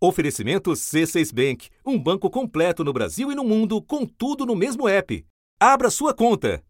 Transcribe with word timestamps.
Oferecimento 0.00 0.70
C6 0.70 1.34
Bank, 1.34 1.70
um 1.84 1.98
banco 1.98 2.30
completo 2.30 2.84
no 2.84 2.92
Brasil 2.92 3.32
e 3.32 3.34
no 3.34 3.42
mundo, 3.42 3.82
com 3.82 4.06
tudo 4.06 4.46
no 4.46 4.54
mesmo 4.54 4.88
app. 4.88 5.26
Abra 5.58 5.90
sua 5.90 6.14
conta. 6.14 6.62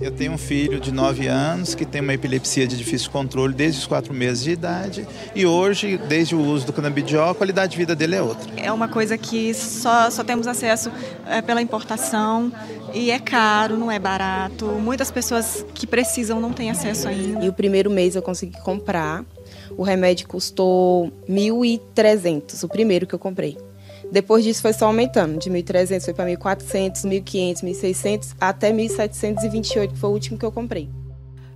Eu 0.00 0.12
tenho 0.12 0.30
um 0.30 0.38
filho 0.38 0.78
de 0.78 0.92
9 0.92 1.26
anos 1.26 1.74
que 1.74 1.84
tem 1.84 2.00
uma 2.00 2.14
epilepsia 2.14 2.68
de 2.68 2.76
difícil 2.76 3.10
controle 3.10 3.52
desde 3.52 3.80
os 3.80 3.86
4 3.88 4.14
meses 4.14 4.44
de 4.44 4.52
idade 4.52 5.08
e 5.34 5.44
hoje, 5.44 5.98
desde 5.98 6.36
o 6.36 6.40
uso 6.40 6.66
do 6.66 6.72
canabidiol, 6.72 7.30
a 7.30 7.34
qualidade 7.34 7.72
de 7.72 7.78
vida 7.78 7.96
dele 7.96 8.14
é 8.14 8.22
outra. 8.22 8.48
É 8.56 8.70
uma 8.70 8.86
coisa 8.86 9.18
que 9.18 9.52
só, 9.52 10.08
só 10.12 10.22
temos 10.22 10.46
acesso 10.46 10.92
é, 11.26 11.42
pela 11.42 11.60
importação 11.60 12.52
e 12.94 13.10
é 13.10 13.18
caro, 13.18 13.76
não 13.76 13.90
é 13.90 13.98
barato. 13.98 14.66
Muitas 14.66 15.10
pessoas 15.10 15.66
que 15.74 15.84
precisam 15.84 16.40
não 16.40 16.52
têm 16.52 16.70
acesso 16.70 17.08
ainda. 17.08 17.44
E 17.44 17.48
o 17.48 17.52
primeiro 17.52 17.90
mês 17.90 18.14
eu 18.14 18.22
consegui 18.22 18.56
comprar. 18.60 19.24
O 19.78 19.84
remédio 19.84 20.26
custou 20.26 21.12
1.300, 21.30 22.64
o 22.64 22.68
primeiro 22.68 23.06
que 23.06 23.14
eu 23.14 23.18
comprei. 23.18 23.56
Depois 24.10 24.42
disso 24.42 24.60
foi 24.60 24.72
só 24.72 24.86
aumentando, 24.86 25.38
de 25.38 25.48
1.300 25.48 26.04
foi 26.04 26.12
para 26.12 26.28
1.400, 26.28 27.04
1.500, 27.04 27.62
1.600 27.62 28.34
até 28.40 28.72
1.728, 28.72 29.92
que 29.92 29.96
foi 29.96 30.10
o 30.10 30.12
último 30.12 30.36
que 30.36 30.44
eu 30.44 30.50
comprei. 30.50 30.90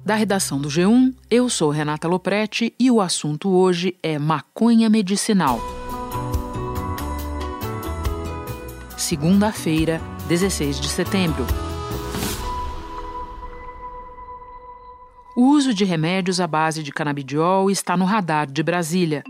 Da 0.04 0.14
redação 0.14 0.60
do 0.60 0.68
G1, 0.68 1.12
eu 1.28 1.50
sou 1.50 1.70
Renata 1.70 2.06
Loprete 2.06 2.72
e 2.78 2.92
o 2.92 3.00
assunto 3.00 3.50
hoje 3.50 3.96
é 4.00 4.16
maconha 4.20 4.88
medicinal. 4.88 5.58
Segunda-feira, 8.96 10.00
16 10.28 10.80
de 10.80 10.88
setembro. 10.88 11.44
O 15.34 15.46
uso 15.46 15.72
de 15.72 15.82
remédios 15.82 16.40
à 16.40 16.46
base 16.46 16.82
de 16.82 16.92
canabidiol 16.92 17.70
está 17.70 17.96
no 17.96 18.04
radar 18.04 18.46
de 18.46 18.62
Brasília. 18.62 19.24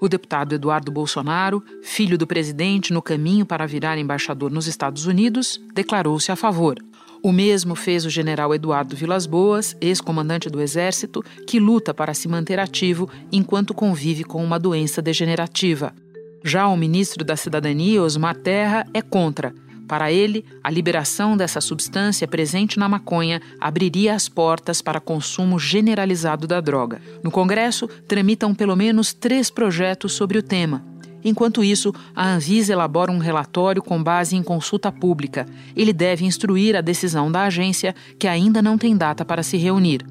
O 0.00 0.08
deputado 0.08 0.52
Eduardo 0.52 0.90
Bolsonaro, 0.90 1.62
filho 1.80 2.18
do 2.18 2.26
presidente 2.26 2.92
no 2.92 3.00
caminho 3.00 3.46
para 3.46 3.68
virar 3.68 3.96
embaixador 3.96 4.50
nos 4.50 4.66
Estados 4.66 5.06
Unidos, 5.06 5.60
declarou-se 5.72 6.32
a 6.32 6.34
favor. 6.34 6.76
O 7.22 7.30
mesmo 7.30 7.76
fez 7.76 8.04
o 8.04 8.10
general 8.10 8.52
Eduardo 8.52 8.96
Vilas 8.96 9.26
Boas, 9.26 9.76
ex-comandante 9.80 10.50
do 10.50 10.60
Exército, 10.60 11.24
que 11.46 11.60
luta 11.60 11.94
para 11.94 12.14
se 12.14 12.26
manter 12.26 12.58
ativo 12.58 13.08
enquanto 13.30 13.72
convive 13.72 14.24
com 14.24 14.44
uma 14.44 14.58
doença 14.58 15.00
degenerativa. 15.00 15.94
Já 16.42 16.66
o 16.66 16.76
ministro 16.76 17.24
da 17.24 17.36
Cidadania, 17.36 18.02
Osmar 18.02 18.34
Terra, 18.36 18.84
é 18.92 19.00
contra 19.00 19.54
para 19.86 20.10
ele, 20.10 20.44
a 20.62 20.70
liberação 20.70 21.36
dessa 21.36 21.60
substância 21.60 22.26
presente 22.26 22.78
na 22.78 22.88
maconha 22.88 23.40
abriria 23.60 24.14
as 24.14 24.28
portas 24.28 24.80
para 24.80 25.00
consumo 25.00 25.58
generalizado 25.58 26.46
da 26.46 26.60
droga. 26.60 27.00
No 27.22 27.30
Congresso, 27.30 27.86
tramitam 28.08 28.54
pelo 28.54 28.74
menos 28.74 29.12
três 29.12 29.50
projetos 29.50 30.12
sobre 30.12 30.38
o 30.38 30.42
tema. 30.42 30.84
Enquanto 31.22 31.64
isso, 31.64 31.92
a 32.14 32.34
Anvisa 32.34 32.72
elabora 32.72 33.10
um 33.10 33.18
relatório 33.18 33.82
com 33.82 34.02
base 34.02 34.36
em 34.36 34.42
consulta 34.42 34.92
pública. 34.92 35.46
Ele 35.74 35.92
deve 35.92 36.26
instruir 36.26 36.76
a 36.76 36.82
decisão 36.82 37.32
da 37.32 37.44
agência, 37.44 37.94
que 38.18 38.28
ainda 38.28 38.60
não 38.60 38.76
tem 38.76 38.94
data 38.94 39.24
para 39.24 39.42
se 39.42 39.56
reunir. 39.56 40.04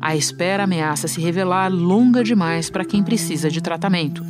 A 0.00 0.16
espera 0.16 0.64
ameaça 0.64 1.08
se 1.08 1.20
revelar 1.20 1.70
longa 1.70 2.24
demais 2.24 2.70
para 2.70 2.84
quem 2.84 3.02
precisa 3.02 3.50
de 3.50 3.60
tratamento. 3.60 4.24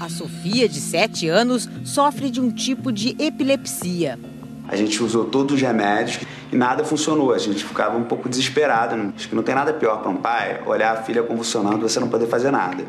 A 0.00 0.08
Sofia, 0.08 0.68
de 0.68 0.80
7 0.80 1.28
anos, 1.28 1.68
sofre 1.84 2.30
de 2.30 2.40
um 2.40 2.50
tipo 2.50 2.92
de 2.92 3.16
epilepsia. 3.18 4.18
A 4.68 4.76
gente 4.76 5.02
usou 5.02 5.24
todos 5.24 5.56
os 5.56 5.60
remédios 5.62 6.20
e 6.52 6.56
nada 6.56 6.84
funcionou. 6.84 7.32
A 7.32 7.38
gente 7.38 7.64
ficava 7.64 7.96
um 7.96 8.04
pouco 8.04 8.28
desesperado. 8.28 8.94
Acho 9.16 9.28
que 9.28 9.34
não 9.34 9.42
tem 9.42 9.54
nada 9.54 9.72
pior 9.72 10.02
para 10.02 10.10
um 10.10 10.16
pai 10.16 10.62
olhar 10.66 10.92
a 10.92 11.02
filha 11.02 11.22
convulsionando 11.22 11.78
e 11.78 11.88
você 11.88 11.98
não 11.98 12.08
poder 12.08 12.26
fazer 12.26 12.50
nada. 12.50 12.84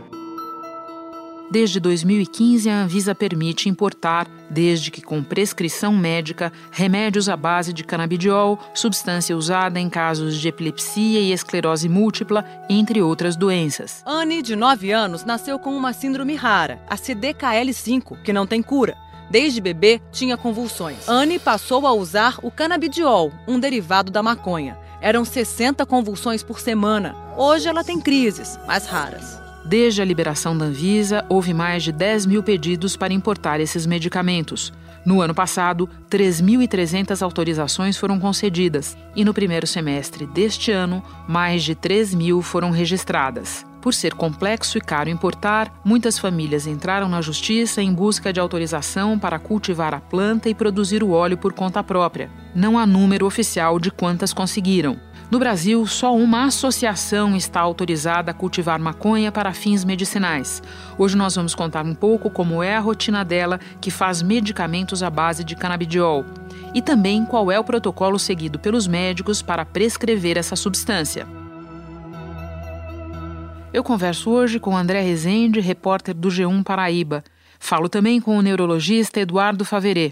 Desde 1.52 1.80
2015, 1.80 2.70
a 2.70 2.84
Anvisa 2.84 3.16
permite 3.16 3.70
importar, 3.70 4.28
desde 4.52 4.92
que 4.92 5.02
com 5.02 5.24
prescrição 5.24 5.98
médica, 5.98 6.54
remédios 6.70 7.28
à 7.28 7.36
base 7.36 7.74
de 7.74 7.84
canabidiol, 7.84 8.60
substância 8.76 9.36
usada 9.36 9.80
em 9.80 9.90
casos 9.90 10.40
de 10.40 10.48
epilepsia 10.48 11.20
e 11.20 11.32
esclerose 11.32 11.90
múltipla, 11.90 12.46
entre 12.70 13.02
outras 13.02 13.36
doenças. 13.36 14.04
Anne, 14.06 14.44
de 14.44 14.56
9 14.56 14.92
anos, 14.92 15.26
nasceu 15.26 15.58
com 15.58 15.76
uma 15.76 15.92
síndrome 15.92 16.36
rara, 16.36 16.80
a 16.88 16.96
CDKL5, 16.96 18.22
que 18.22 18.32
não 18.32 18.46
tem 18.46 18.62
cura. 18.62 18.96
Desde 19.30 19.62
bebê, 19.62 20.02
tinha 20.12 20.36
convulsões. 20.36 21.08
Anne 21.08 21.38
passou 21.38 21.86
a 21.86 21.94
usar 21.94 22.40
o 22.42 22.50
canabidiol, 22.50 23.32
um 23.48 23.60
derivado 23.60 24.12
da 24.12 24.24
maconha. 24.24 24.78
Eram 25.02 25.24
60 25.24 25.86
convulsões 25.86 26.44
por 26.44 26.60
semana. 26.60 27.16
Hoje 27.38 27.68
ela 27.68 27.84
tem 27.84 28.02
crises, 28.02 28.60
mais 28.66 28.86
raras. 28.86 29.40
Desde 29.64 30.02
a 30.02 30.06
liberação 30.06 30.58
da 30.58 30.66
Anvisa, 30.66 31.24
houve 31.30 31.54
mais 31.54 31.84
de 31.84 31.92
10 31.92 32.26
mil 32.26 32.42
pedidos 32.42 32.98
para 32.98 33.14
importar 33.14 33.60
esses 33.60 33.86
medicamentos. 33.86 34.74
No 35.06 35.22
ano 35.22 35.34
passado, 35.34 35.90
3.300 36.10 37.22
autorizações 37.22 37.98
foram 37.98 38.20
concedidas 38.20 38.98
e 39.16 39.24
no 39.24 39.34
primeiro 39.34 39.68
semestre 39.68 40.26
deste 40.26 40.72
ano, 40.72 41.04
mais 41.28 41.64
de 41.64 41.76
3 41.76 42.14
mil 42.14 42.42
foram 42.42 42.72
registradas. 42.72 43.69
Por 43.82 43.94
ser 43.94 44.14
complexo 44.14 44.78
e 44.78 44.82
caro 44.82 45.10
importar, 45.10 45.72
muitas 45.86 46.20
famílias 46.20 46.68
entraram 46.68 47.08
na 47.08 47.22
justiça 47.22 47.82
em 47.82 47.94
busca 47.94 48.34
de 48.34 48.40
autorização 48.40 49.18
para 49.18 49.40
cultivar 49.40 49.94
a 49.94 50.02
planta 50.02 50.50
e 50.50 50.54
produzir 50.54 51.02
o 51.02 51.12
óleo 51.12 51.38
por 51.38 51.54
conta 51.54 51.82
própria. 51.82 52.30
Não 52.54 52.78
há 52.78 52.86
número 52.86 53.26
oficial 53.26 53.80
de 53.80 53.90
quantas 53.90 54.34
conseguiram. 54.34 55.00
No 55.32 55.38
Brasil, 55.38 55.86
só 55.86 56.14
uma 56.16 56.46
associação 56.46 57.36
está 57.36 57.62
autorizada 57.62 58.32
a 58.32 58.34
cultivar 58.34 58.80
maconha 58.80 59.32
para 59.32 59.54
fins 59.54 59.86
medicinais. 59.86 60.62
Hoje 60.98 61.16
nós 61.16 61.36
vamos 61.36 61.54
contar 61.54 61.86
um 61.86 61.94
pouco 61.94 62.32
como 62.32 62.64
é 62.64 62.76
a 62.76 62.80
rotina 62.80 63.24
dela, 63.24 63.60
que 63.80 63.92
faz 63.92 64.24
medicamentos 64.24 65.04
à 65.04 65.10
base 65.10 65.44
de 65.44 65.56
canabidiol, 65.56 66.26
e 66.74 66.82
também 66.82 67.24
qual 67.26 67.52
é 67.52 67.60
o 67.60 67.64
protocolo 67.64 68.18
seguido 68.18 68.58
pelos 68.58 68.88
médicos 68.88 69.42
para 69.42 69.64
prescrever 69.64 70.36
essa 70.36 70.56
substância. 70.56 71.39
Eu 73.72 73.84
converso 73.84 74.32
hoje 74.32 74.60
com 74.60 74.76
André 74.76 75.00
Rezende, 75.02 75.60
repórter 75.60 76.16
do 76.16 76.30
G1 76.30 76.64
Paraíba. 76.64 77.24
Falo 77.60 77.88
também 77.88 78.20
com 78.20 78.36
o 78.36 78.42
neurologista 78.42 79.20
Eduardo 79.20 79.64
Faverê. 79.64 80.12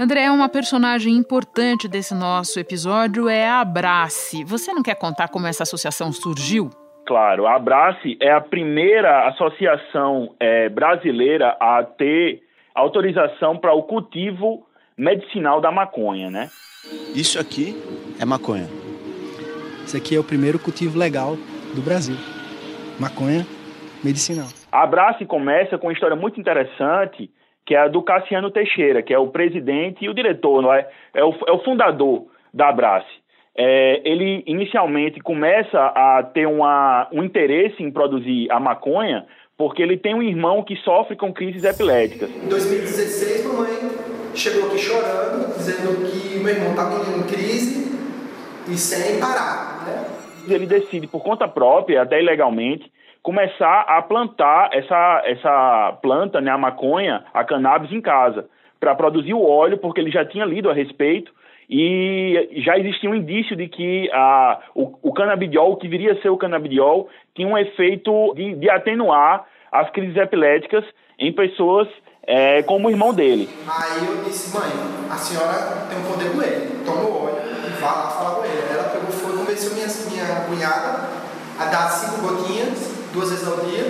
André, 0.00 0.28
uma 0.30 0.48
personagem 0.48 1.14
importante 1.14 1.86
desse 1.86 2.12
nosso 2.12 2.58
episódio 2.58 3.28
é 3.28 3.46
a 3.46 3.60
Abrace. 3.60 4.42
Você 4.42 4.72
não 4.72 4.82
quer 4.82 4.96
contar 4.96 5.28
como 5.28 5.46
essa 5.46 5.62
associação 5.62 6.10
surgiu? 6.10 6.70
Claro, 7.06 7.46
a 7.46 7.54
Abrace 7.54 8.18
é 8.20 8.32
a 8.32 8.40
primeira 8.40 9.28
associação 9.28 10.34
é, 10.40 10.68
brasileira 10.68 11.56
a 11.60 11.84
ter 11.84 12.42
autorização 12.74 13.56
para 13.56 13.72
o 13.72 13.84
cultivo 13.84 14.66
medicinal 14.98 15.60
da 15.60 15.70
maconha, 15.70 16.30
né? 16.30 16.50
Isso 17.14 17.38
aqui 17.38 17.76
é 18.20 18.24
maconha. 18.24 18.68
Isso 19.86 19.96
aqui 19.96 20.16
é 20.16 20.18
o 20.18 20.24
primeiro 20.24 20.58
cultivo 20.58 20.98
legal 20.98 21.36
do 21.74 21.82
Brasil. 21.82 22.16
Maconha 22.98 23.46
medicinal. 24.02 24.48
A 24.70 24.82
Abrace 24.82 25.24
começa 25.24 25.78
com 25.78 25.86
uma 25.86 25.92
história 25.92 26.16
muito 26.16 26.40
interessante 26.40 27.30
que 27.66 27.74
é 27.74 27.78
a 27.78 27.88
do 27.88 28.02
Cassiano 28.02 28.50
Teixeira, 28.50 29.02
que 29.02 29.14
é 29.14 29.18
o 29.18 29.28
presidente 29.28 30.04
e 30.04 30.08
o 30.08 30.14
diretor, 30.14 30.62
não 30.62 30.72
é? 30.72 30.86
É 31.14 31.24
o, 31.24 31.34
é 31.46 31.52
o 31.52 31.64
fundador 31.64 32.26
da 32.52 32.68
Abrace. 32.68 33.06
É, 33.56 34.02
ele 34.04 34.42
inicialmente 34.46 35.20
começa 35.20 35.78
a 35.78 36.22
ter 36.22 36.46
uma, 36.46 37.08
um 37.12 37.22
interesse 37.22 37.82
em 37.82 37.90
produzir 37.90 38.50
a 38.50 38.58
maconha 38.58 39.24
porque 39.56 39.80
ele 39.80 39.96
tem 39.96 40.14
um 40.14 40.22
irmão 40.22 40.64
que 40.64 40.76
sofre 40.78 41.16
com 41.16 41.32
crises 41.32 41.62
epiléticas. 41.62 42.28
Em 42.28 42.48
2016, 42.48 43.46
mamãe 43.46 43.68
chegou 44.34 44.66
aqui 44.66 44.78
chorando, 44.78 45.56
dizendo 45.56 46.10
que 46.10 46.38
meu 46.40 46.52
irmão 46.52 46.70
estava 46.70 46.96
em 47.16 47.22
crise 47.22 47.96
e 48.68 48.76
sem 48.76 49.20
parar. 49.20 49.73
Ele 50.48 50.66
decide, 50.66 51.06
por 51.06 51.22
conta 51.22 51.48
própria, 51.48 52.02
até 52.02 52.20
ilegalmente, 52.20 52.90
começar 53.22 53.80
a 53.88 54.02
plantar 54.02 54.70
essa, 54.72 55.22
essa 55.24 55.98
planta, 56.02 56.40
né, 56.40 56.50
a 56.50 56.58
maconha, 56.58 57.24
a 57.32 57.42
cannabis 57.42 57.90
em 57.90 58.00
casa, 58.00 58.46
para 58.78 58.94
produzir 58.94 59.32
o 59.32 59.42
óleo, 59.42 59.78
porque 59.78 60.00
ele 60.00 60.10
já 60.10 60.24
tinha 60.24 60.44
lido 60.44 60.70
a 60.70 60.74
respeito 60.74 61.32
e 61.68 62.60
já 62.64 62.78
existia 62.78 63.08
um 63.08 63.14
indício 63.14 63.56
de 63.56 63.68
que 63.68 64.10
a, 64.12 64.60
o, 64.74 64.98
o 65.02 65.12
canabidiol, 65.14 65.72
o 65.72 65.76
que 65.76 65.88
viria 65.88 66.12
a 66.12 66.20
ser 66.20 66.28
o 66.28 66.36
canabidiol, 66.36 67.08
tinha 67.34 67.48
um 67.48 67.56
efeito 67.56 68.34
de, 68.34 68.54
de 68.56 68.68
atenuar 68.68 69.46
as 69.72 69.88
crises 69.90 70.16
epiléticas 70.16 70.84
em 71.18 71.32
pessoas 71.32 71.88
é, 72.26 72.62
como 72.62 72.88
o 72.88 72.90
irmão 72.90 73.12
dele. 73.12 73.48
Aí 73.66 74.06
eu 74.06 74.22
disse, 74.24 74.56
mãe, 74.56 74.70
a 75.10 75.16
senhora 75.16 75.86
tem 75.88 75.98
um 75.98 76.04
poder 76.04 76.32
com 76.32 76.42
ele, 76.42 76.84
toma 76.84 77.02
o 77.02 77.24
óleo 77.24 77.36
e 77.66 77.80
vá 77.80 77.86
lá 77.86 78.10
falar 78.10 78.34
com 78.36 78.44
ele. 78.44 78.53
Convenceu 79.54 79.74
minha, 79.74 79.86
minha 80.10 80.40
cunhada 80.46 81.08
a 81.60 81.66
dar 81.66 81.88
cinco 81.88 82.26
gotinhas 82.26 83.08
duas 83.12 83.30
vezes 83.30 83.46
ao 83.46 83.64
dia. 83.64 83.84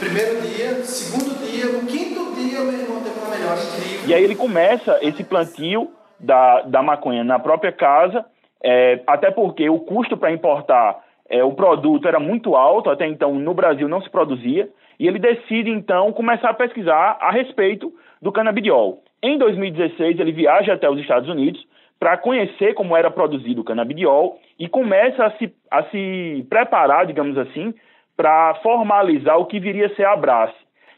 Primeiro 0.00 0.40
dia, 0.40 0.82
segundo 0.82 1.38
dia, 1.46 1.66
no 1.66 1.86
quinto 1.86 2.34
dia, 2.34 2.58
meu 2.58 2.80
irmão 2.80 3.00
teve 3.00 3.16
uma 3.20 3.28
melhora 3.28 3.60
incrível. 3.60 4.08
E 4.08 4.12
aí 4.12 4.24
ele 4.24 4.34
começa 4.34 4.98
esse 5.00 5.22
plantio 5.22 5.92
da, 6.18 6.62
da 6.62 6.82
maconha 6.82 7.22
na 7.22 7.38
própria 7.38 7.70
casa, 7.70 8.24
é, 8.60 9.00
até 9.06 9.30
porque 9.30 9.70
o 9.70 9.78
custo 9.78 10.16
para 10.16 10.32
importar 10.32 11.04
é, 11.28 11.44
o 11.44 11.52
produto 11.52 12.08
era 12.08 12.18
muito 12.18 12.56
alto, 12.56 12.90
até 12.90 13.06
então 13.06 13.32
no 13.34 13.54
Brasil 13.54 13.88
não 13.88 14.02
se 14.02 14.10
produzia, 14.10 14.68
e 14.98 15.06
ele 15.06 15.20
decide 15.20 15.70
então 15.70 16.12
começar 16.12 16.50
a 16.50 16.54
pesquisar 16.54 17.16
a 17.20 17.30
respeito 17.30 17.92
do 18.20 18.32
canabidiol. 18.32 19.04
Em 19.22 19.38
2016, 19.38 20.18
ele 20.18 20.32
viaja 20.32 20.74
até 20.74 20.90
os 20.90 20.98
Estados 20.98 21.28
Unidos 21.28 21.64
para 22.04 22.18
conhecer 22.18 22.74
como 22.74 22.94
era 22.94 23.10
produzido 23.10 23.62
o 23.62 23.64
canabidiol 23.64 24.38
e 24.58 24.68
começa 24.68 25.24
a 25.24 25.30
se, 25.38 25.50
a 25.70 25.84
se 25.84 26.46
preparar, 26.50 27.06
digamos 27.06 27.38
assim, 27.38 27.72
para 28.14 28.56
formalizar 28.56 29.38
o 29.38 29.46
que 29.46 29.58
viria 29.58 29.86
a 29.86 29.94
ser 29.94 30.04
a 30.04 30.12
Abrace, 30.12 30.52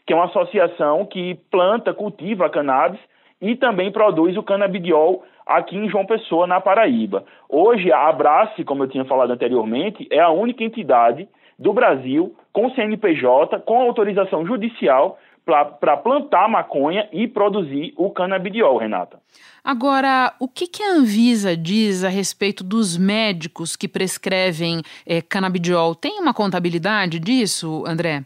que 0.05 0.11
é 0.11 0.15
uma 0.17 0.25
associação 0.25 1.05
que 1.05 1.35
planta, 1.49 1.93
cultiva 1.93 2.47
a 2.47 2.49
cannabis 2.49 2.99
e 3.41 3.55
também 3.55 3.89
produz 3.89 4.35
o 4.35 4.43
canabidiol 4.43 5.23
aqui 5.45 5.77
em 5.77 5.87
João 5.87 6.05
Pessoa, 6.05 6.45
na 6.45 6.59
Paraíba. 6.59 7.23
Hoje, 7.47 7.89
a 7.89 8.09
Abrace, 8.09 8.65
como 8.65 8.83
eu 8.83 8.89
tinha 8.89 9.05
falado 9.05 9.31
anteriormente, 9.31 10.05
é 10.11 10.19
a 10.19 10.29
única 10.29 10.61
entidade 10.61 11.25
do 11.57 11.71
Brasil 11.71 12.35
com 12.51 12.69
CNPJ, 12.71 13.59
com 13.59 13.79
autorização 13.79 14.45
judicial 14.45 15.17
para 15.47 15.95
plantar 15.95 16.49
maconha 16.49 17.07
e 17.13 17.25
produzir 17.25 17.93
o 17.95 18.09
canabidiol, 18.09 18.77
Renata. 18.77 19.19
Agora, 19.63 20.33
o 20.39 20.47
que, 20.47 20.67
que, 20.67 20.83
a 20.83 20.91
Anvisa 20.91 21.55
diz 21.55 22.03
a 22.03 22.09
respeito 22.09 22.63
dos 22.63 22.97
médicos 22.97 23.77
que 23.77 23.87
prescrevem 23.87 24.81
é, 25.05 25.21
canabidiol? 25.21 25.95
Tem 25.95 26.19
uma 26.19 26.33
contabilidade 26.33 27.17
disso, 27.19 27.83
André? 27.87 28.23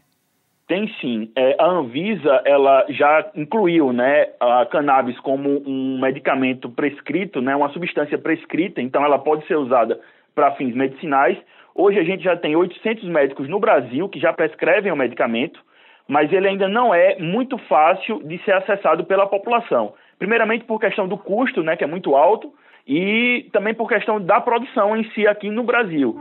Tem 0.67 0.91
sim. 0.99 1.31
É, 1.35 1.55
a 1.59 1.65
Anvisa 1.65 2.41
ela 2.43 2.85
já 2.89 3.29
incluiu 3.35 3.93
né, 3.93 4.29
a 4.39 4.65
cannabis 4.65 5.19
como 5.19 5.61
um 5.67 5.99
medicamento 6.01 6.69
prescrito, 6.69 7.41
né, 7.41 7.55
uma 7.55 7.69
substância 7.69 8.17
prescrita, 8.17 8.81
então 8.81 9.03
ela 9.03 9.19
pode 9.19 9.45
ser 9.47 9.57
usada 9.57 9.99
para 10.33 10.53
fins 10.53 10.73
medicinais. 10.73 11.37
Hoje 11.75 11.99
a 11.99 12.03
gente 12.03 12.23
já 12.23 12.35
tem 12.35 12.55
800 12.55 13.03
médicos 13.09 13.47
no 13.47 13.59
Brasil 13.59 14.09
que 14.09 14.19
já 14.19 14.33
prescrevem 14.33 14.91
o 14.91 14.95
medicamento, 14.95 15.59
mas 16.11 16.29
ele 16.33 16.45
ainda 16.45 16.67
não 16.67 16.93
é 16.93 17.17
muito 17.19 17.57
fácil 17.69 18.21
de 18.25 18.37
ser 18.43 18.51
acessado 18.51 19.05
pela 19.05 19.25
população. 19.27 19.93
Primeiramente 20.19 20.65
por 20.65 20.77
questão 20.77 21.07
do 21.07 21.17
custo, 21.17 21.63
né, 21.63 21.77
que 21.77 21.85
é 21.85 21.87
muito 21.87 22.17
alto, 22.17 22.51
e 22.85 23.47
também 23.53 23.73
por 23.73 23.87
questão 23.87 24.19
da 24.19 24.41
produção 24.41 24.97
em 24.97 25.09
si 25.11 25.25
aqui 25.25 25.49
no 25.49 25.63
Brasil. 25.63 26.13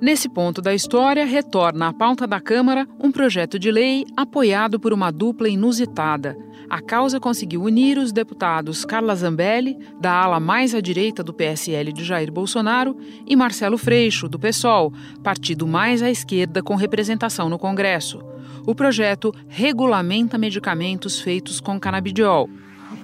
Nesse 0.00 0.32
ponto 0.32 0.62
da 0.62 0.72
história, 0.72 1.24
retorna 1.24 1.88
à 1.88 1.92
pauta 1.92 2.28
da 2.28 2.40
Câmara 2.40 2.86
um 3.02 3.10
projeto 3.10 3.58
de 3.58 3.72
lei 3.72 4.04
apoiado 4.16 4.78
por 4.78 4.92
uma 4.92 5.10
dupla 5.10 5.48
inusitada. 5.48 6.36
A 6.72 6.80
causa 6.80 7.20
conseguiu 7.20 7.64
unir 7.64 7.98
os 7.98 8.12
deputados 8.12 8.82
Carla 8.82 9.14
Zambelli, 9.14 9.76
da 10.00 10.10
ala 10.10 10.40
mais 10.40 10.74
à 10.74 10.80
direita 10.80 11.22
do 11.22 11.30
PSL 11.30 11.92
de 11.92 12.02
Jair 12.02 12.32
Bolsonaro, 12.32 12.96
e 13.26 13.36
Marcelo 13.36 13.76
Freixo, 13.76 14.26
do 14.26 14.38
PSOL, 14.38 14.90
partido 15.22 15.66
mais 15.66 16.02
à 16.02 16.10
esquerda 16.10 16.62
com 16.62 16.74
representação 16.74 17.50
no 17.50 17.58
Congresso. 17.58 18.22
O 18.66 18.74
projeto 18.74 19.34
regulamenta 19.48 20.38
medicamentos 20.38 21.20
feitos 21.20 21.60
com 21.60 21.78
canabidiol. 21.78 22.48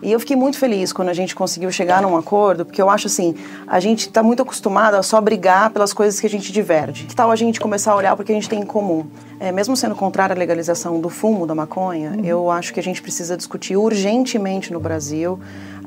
E 0.02 0.12
eu 0.12 0.18
fiquei 0.18 0.34
muito 0.36 0.56
feliz 0.56 0.90
quando 0.90 1.10
a 1.10 1.14
gente 1.14 1.34
conseguiu 1.34 1.70
chegar 1.70 2.00
num 2.00 2.16
acordo, 2.16 2.64
porque 2.64 2.80
eu 2.80 2.88
acho 2.88 3.06
assim, 3.06 3.34
a 3.66 3.78
gente 3.80 4.06
está 4.06 4.22
muito 4.22 4.40
acostumado 4.40 4.94
a 4.94 5.02
só 5.02 5.20
brigar 5.20 5.68
pelas 5.68 5.92
coisas 5.92 6.18
que 6.18 6.26
a 6.26 6.30
gente 6.30 6.50
diverte. 6.52 7.04
Que 7.04 7.14
tal 7.14 7.30
a 7.30 7.36
gente 7.36 7.60
começar 7.60 7.92
a 7.92 7.96
olhar 7.96 8.16
porque 8.16 8.32
a 8.32 8.34
gente 8.34 8.48
tem 8.48 8.60
em 8.60 8.66
comum? 8.66 9.06
É, 9.40 9.52
mesmo 9.52 9.76
sendo 9.76 9.94
contrária 9.94 10.34
à 10.34 10.38
legalização 10.38 11.00
do 11.00 11.08
fumo, 11.08 11.46
da 11.46 11.54
maconha, 11.54 12.12
uhum. 12.16 12.24
eu 12.24 12.50
acho 12.50 12.72
que 12.72 12.80
a 12.80 12.82
gente 12.82 13.00
precisa 13.00 13.36
discutir 13.36 13.76
urgentemente 13.76 14.72
no 14.72 14.80
Brasil 14.80 15.38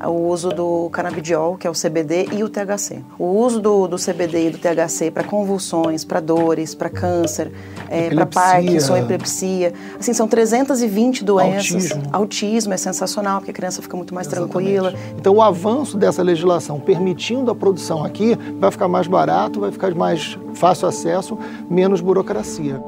o 0.08 0.28
uso 0.28 0.48
do 0.50 0.88
canabidiol, 0.90 1.56
que 1.56 1.66
é 1.66 1.70
o 1.70 1.72
CBD, 1.72 2.28
e 2.32 2.42
o 2.42 2.48
THC. 2.48 3.02
O 3.18 3.26
uso 3.26 3.60
do, 3.60 3.86
do 3.86 3.96
CBD 3.96 4.48
e 4.48 4.50
do 4.50 4.58
THC 4.58 5.10
para 5.10 5.24
convulsões, 5.24 6.04
para 6.04 6.20
dores, 6.20 6.74
para 6.74 6.90
câncer, 6.90 7.52
é, 7.88 8.10
para 8.10 8.26
Parkinson, 8.26 8.96
epilepsia. 8.96 9.72
Assim, 9.98 10.12
são 10.12 10.26
320 10.26 11.24
doenças. 11.24 11.72
Autismo. 11.72 12.02
Autismo 12.12 12.72
é 12.72 12.76
sensacional, 12.76 13.38
porque 13.38 13.50
a 13.50 13.54
criança 13.54 13.82
fica 13.82 13.96
muito 13.96 14.14
mais 14.14 14.26
Exatamente. 14.26 14.52
tranquila. 14.52 14.94
Então, 15.16 15.34
o 15.34 15.42
avanço 15.42 15.96
dessa 15.96 16.22
legislação 16.22 16.80
permitindo 16.80 17.50
a 17.50 17.54
produção 17.54 18.04
aqui 18.04 18.36
vai 18.58 18.70
ficar 18.70 18.88
mais 18.88 19.06
barato, 19.06 19.60
vai 19.60 19.70
ficar 19.70 19.94
mais 19.94 20.38
fácil 20.54 20.88
acesso, 20.88 21.38
menos 21.70 22.00
burocracia. 22.00 22.80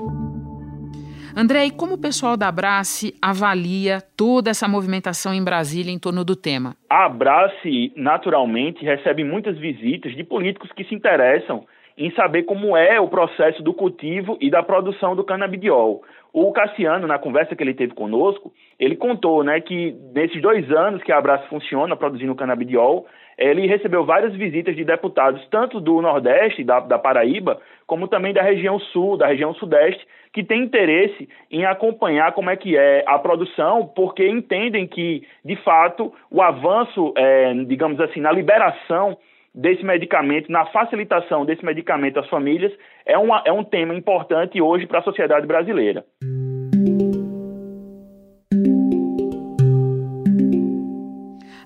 André, 1.36 1.66
e 1.66 1.70
como 1.72 1.94
o 1.94 2.00
pessoal 2.00 2.36
da 2.36 2.46
Abrace 2.46 3.12
avalia 3.20 4.00
toda 4.16 4.50
essa 4.50 4.68
movimentação 4.68 5.34
em 5.34 5.42
Brasília 5.42 5.92
em 5.92 5.98
torno 5.98 6.24
do 6.24 6.36
tema? 6.36 6.76
A 6.88 7.06
Abrace, 7.06 7.92
naturalmente, 7.96 8.84
recebe 8.84 9.24
muitas 9.24 9.58
visitas 9.58 10.14
de 10.14 10.22
políticos 10.22 10.70
que 10.70 10.84
se 10.84 10.94
interessam 10.94 11.66
em 11.98 12.12
saber 12.12 12.44
como 12.44 12.76
é 12.76 13.00
o 13.00 13.08
processo 13.08 13.64
do 13.64 13.74
cultivo 13.74 14.38
e 14.40 14.48
da 14.48 14.62
produção 14.62 15.16
do 15.16 15.24
canabidiol. 15.24 16.04
O 16.34 16.50
Cassiano, 16.50 17.06
na 17.06 17.16
conversa 17.16 17.54
que 17.54 17.62
ele 17.62 17.74
teve 17.74 17.94
conosco, 17.94 18.52
ele 18.76 18.96
contou 18.96 19.44
né, 19.44 19.60
que 19.60 19.94
nesses 20.12 20.42
dois 20.42 20.68
anos 20.68 21.00
que 21.04 21.12
a 21.12 21.18
Abraço 21.18 21.48
funciona 21.48 21.94
produzindo 21.94 22.34
canabidiol, 22.34 23.06
ele 23.38 23.68
recebeu 23.68 24.04
várias 24.04 24.34
visitas 24.34 24.74
de 24.74 24.84
deputados, 24.84 25.46
tanto 25.48 25.80
do 25.80 26.02
Nordeste, 26.02 26.64
da, 26.64 26.80
da 26.80 26.98
Paraíba, 26.98 27.60
como 27.86 28.08
também 28.08 28.32
da 28.32 28.42
região 28.42 28.80
Sul, 28.80 29.16
da 29.16 29.28
região 29.28 29.54
Sudeste, 29.54 30.04
que 30.32 30.42
têm 30.42 30.64
interesse 30.64 31.28
em 31.52 31.64
acompanhar 31.64 32.32
como 32.32 32.50
é 32.50 32.56
que 32.56 32.76
é 32.76 33.04
a 33.06 33.16
produção, 33.16 33.86
porque 33.94 34.26
entendem 34.28 34.88
que, 34.88 35.22
de 35.44 35.54
fato, 35.62 36.12
o 36.32 36.42
avanço, 36.42 37.14
é, 37.16 37.54
digamos 37.64 38.00
assim, 38.00 38.18
na 38.18 38.32
liberação 38.32 39.16
desse 39.54 39.84
medicamento, 39.84 40.50
na 40.50 40.66
facilitação 40.66 41.44
desse 41.44 41.64
medicamento 41.64 42.18
às 42.18 42.28
famílias, 42.28 42.72
é, 43.06 43.16
uma, 43.16 43.42
é 43.46 43.52
um 43.52 43.62
tema 43.62 43.94
importante 43.94 44.60
hoje 44.60 44.86
para 44.86 44.98
a 44.98 45.02
sociedade 45.02 45.46
brasileira. 45.46 46.04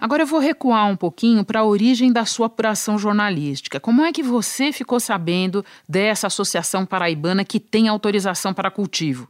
Agora 0.01 0.23
eu 0.23 0.27
vou 0.27 0.41
recuar 0.41 0.89
um 0.91 0.97
pouquinho 0.97 1.45
para 1.45 1.61
a 1.61 1.65
origem 1.65 2.13
da 2.13 2.25
sua 2.25 2.47
apuração 2.47 2.97
jornalística. 2.97 3.81
Como 3.81 4.03
é 4.03 4.13
que 4.13 4.23
você 4.23 4.73
ficou 4.73 5.01
sabendo 5.01 5.63
dessa 5.89 6.29
associação 6.29 6.87
paraibana 6.87 7.45
que 7.45 7.59
tem 7.59 7.89
autorização 7.89 8.55
para 8.55 8.71
cultivo? 8.71 9.29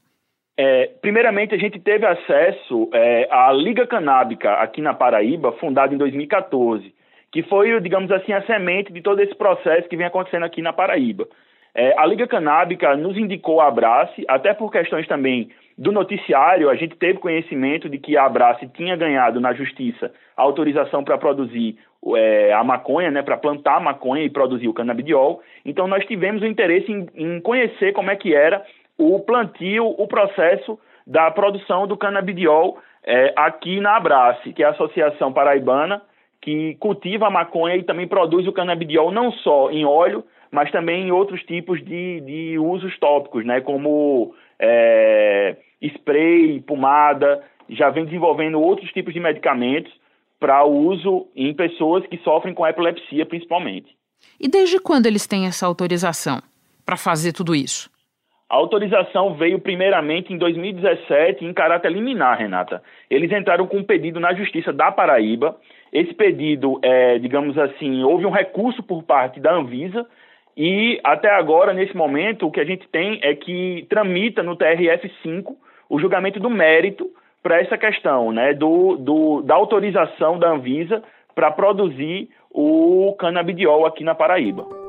É, 0.57 0.91
primeiramente, 1.01 1.55
a 1.55 1.59
gente 1.59 1.79
teve 1.79 2.05
acesso 2.05 2.89
é, 2.93 3.29
à 3.31 3.53
Liga 3.53 3.87
Canábica 3.87 4.55
aqui 4.55 4.81
na 4.83 4.93
Paraíba, 4.93 5.53
fundada 5.53 5.95
em 5.95 5.99
2014, 5.99 6.93
que 7.33 7.43
foi, 7.43 7.81
digamos 7.81 8.11
assim, 8.11 8.33
a 8.33 8.43
semente 8.43 8.93
de 8.93 9.03
todo 9.03 9.21
esse 9.21 9.35
processo 9.35 9.89
que 9.89 9.97
vem 9.97 10.07
acontecendo 10.07 10.45
aqui 10.45 10.63
na 10.63 10.73
Paraíba. 10.73 11.27
É, 11.75 11.95
a 11.99 12.07
Liga 12.07 12.27
Canábica 12.27 12.97
nos 12.97 13.17
indicou 13.17 13.61
a 13.61 13.69
Abrace, 13.69 14.25
até 14.27 14.55
por 14.55 14.71
questões 14.73 15.07
também 15.07 15.51
do 15.79 15.93
noticiário, 15.93 16.69
a 16.69 16.75
gente 16.75 16.97
teve 16.97 17.21
conhecimento 17.21 17.89
de 17.89 17.99
que 17.99 18.17
a 18.17 18.25
Abrace 18.25 18.67
tinha 18.75 18.97
ganhado 18.97 19.41
na 19.41 19.53
justiça 19.53 20.11
a 20.37 20.43
autorização 20.43 21.05
para 21.05 21.17
produzir 21.17 21.79
é, 22.17 22.53
a 22.53 22.65
maconha, 22.65 23.13
né, 23.13 23.23
para 23.23 23.37
plantar 23.37 23.77
a 23.77 23.81
maconha 23.81 24.25
e 24.25 24.31
produzir 24.31 24.67
o 24.67 24.75
canabidiol. 24.75 25.41
Então 25.65 25.87
nós 25.87 26.05
tivemos 26.05 26.43
o 26.43 26.47
interesse 26.47 26.91
em, 26.91 27.07
em 27.15 27.41
conhecer 27.41 27.93
como 27.93 28.11
é 28.11 28.17
que 28.17 28.35
era 28.35 28.65
o 28.99 29.21
plantio, 29.21 29.87
o 29.87 30.09
processo 30.09 30.77
da 31.07 31.31
produção 31.31 31.87
do 31.87 31.97
canabidiol 31.97 32.79
é, 33.05 33.33
aqui 33.37 33.79
na 33.79 33.97
Abrace, 33.97 34.53
que 34.53 34.65
é 34.65 34.67
a 34.67 34.71
Associação 34.71 35.33
Paraibana 35.33 36.03
que 36.41 36.77
cultiva 36.77 37.27
a 37.27 37.31
maconha 37.31 37.77
e 37.77 37.83
também 37.83 38.07
produz 38.07 38.47
o 38.47 38.53
canabidiol 38.53 39.11
não 39.11 39.33
só 39.33 39.71
em 39.71 39.85
óleo, 39.85 40.25
mas 40.51 40.71
também 40.71 41.07
em 41.07 41.11
outros 41.11 41.43
tipos 41.43 41.85
de, 41.85 42.21
de 42.21 42.59
usos 42.59 42.99
tópicos, 42.99 43.45
né, 43.45 43.61
como 43.61 44.35
é, 44.59 45.57
spray, 45.83 46.61
pomada, 46.61 47.43
já 47.69 47.91
vem 47.91 48.05
desenvolvendo 48.05 48.61
outros 48.61 48.91
tipos 48.93 49.13
de 49.13 49.21
medicamentos 49.21 49.93
para 50.41 50.65
uso 50.65 51.27
em 51.35 51.53
pessoas 51.53 52.07
que 52.07 52.17
sofrem 52.19 52.55
com 52.55 52.67
epilepsia, 52.67 53.27
principalmente. 53.27 53.97
E 54.41 54.49
desde 54.49 54.81
quando 54.81 55.07
eles 55.07 55.27
têm 55.27 55.47
essa 55.47 55.67
autorização 55.67 56.41
para 56.85 56.97
fazer 56.97 57.33
tudo 57.33 57.55
isso? 57.55 57.91
A 58.49 58.57
autorização 58.57 59.35
veio 59.35 59.59
primeiramente 59.59 60.33
em 60.33 60.39
2017 60.39 61.45
em 61.45 61.53
caráter 61.53 61.93
liminar, 61.93 62.39
Renata. 62.39 62.83
Eles 63.11 63.31
entraram 63.31 63.67
com 63.67 63.77
um 63.77 63.85
pedido 63.85 64.19
na 64.19 64.33
Justiça 64.33 64.73
da 64.73 64.91
Paraíba. 64.91 65.57
Esse 65.93 66.13
pedido, 66.15 66.79
é, 66.83 67.19
digamos 67.19 67.57
assim, 67.57 68.03
houve 68.03 68.27
um 68.27 68.31
recurso 68.31 68.83
por 68.83 69.03
parte 69.03 69.41
da 69.41 69.55
Anvisa 69.55 70.07
e 70.57 71.01
até 71.05 71.31
agora, 71.31 71.73
nesse 71.73 71.97
momento, 71.97 72.47
o 72.47 72.51
que 72.51 72.61
a 72.61 72.65
gente 72.65 72.89
tem 72.89 73.21
é 73.23 73.35
que 73.35 73.87
tramita 73.89 74.43
no 74.43 74.57
TRF5 74.57 75.55
o 75.89 75.99
julgamento 75.99 76.41
do 76.41 76.51
mérito 76.51 77.09
para 77.43 77.61
essa 77.61 77.79
questão 77.79 78.33
né, 78.33 78.53
do, 78.53 78.97
do, 78.97 79.43
da 79.43 79.55
autorização 79.55 80.39
da 80.39 80.51
Anvisa 80.51 81.03
para 81.35 81.51
produzir 81.51 82.29
o 82.51 83.15
canabidiol 83.19 83.87
aqui 83.87 84.03
na 84.03 84.15
Paraíba. 84.15 84.88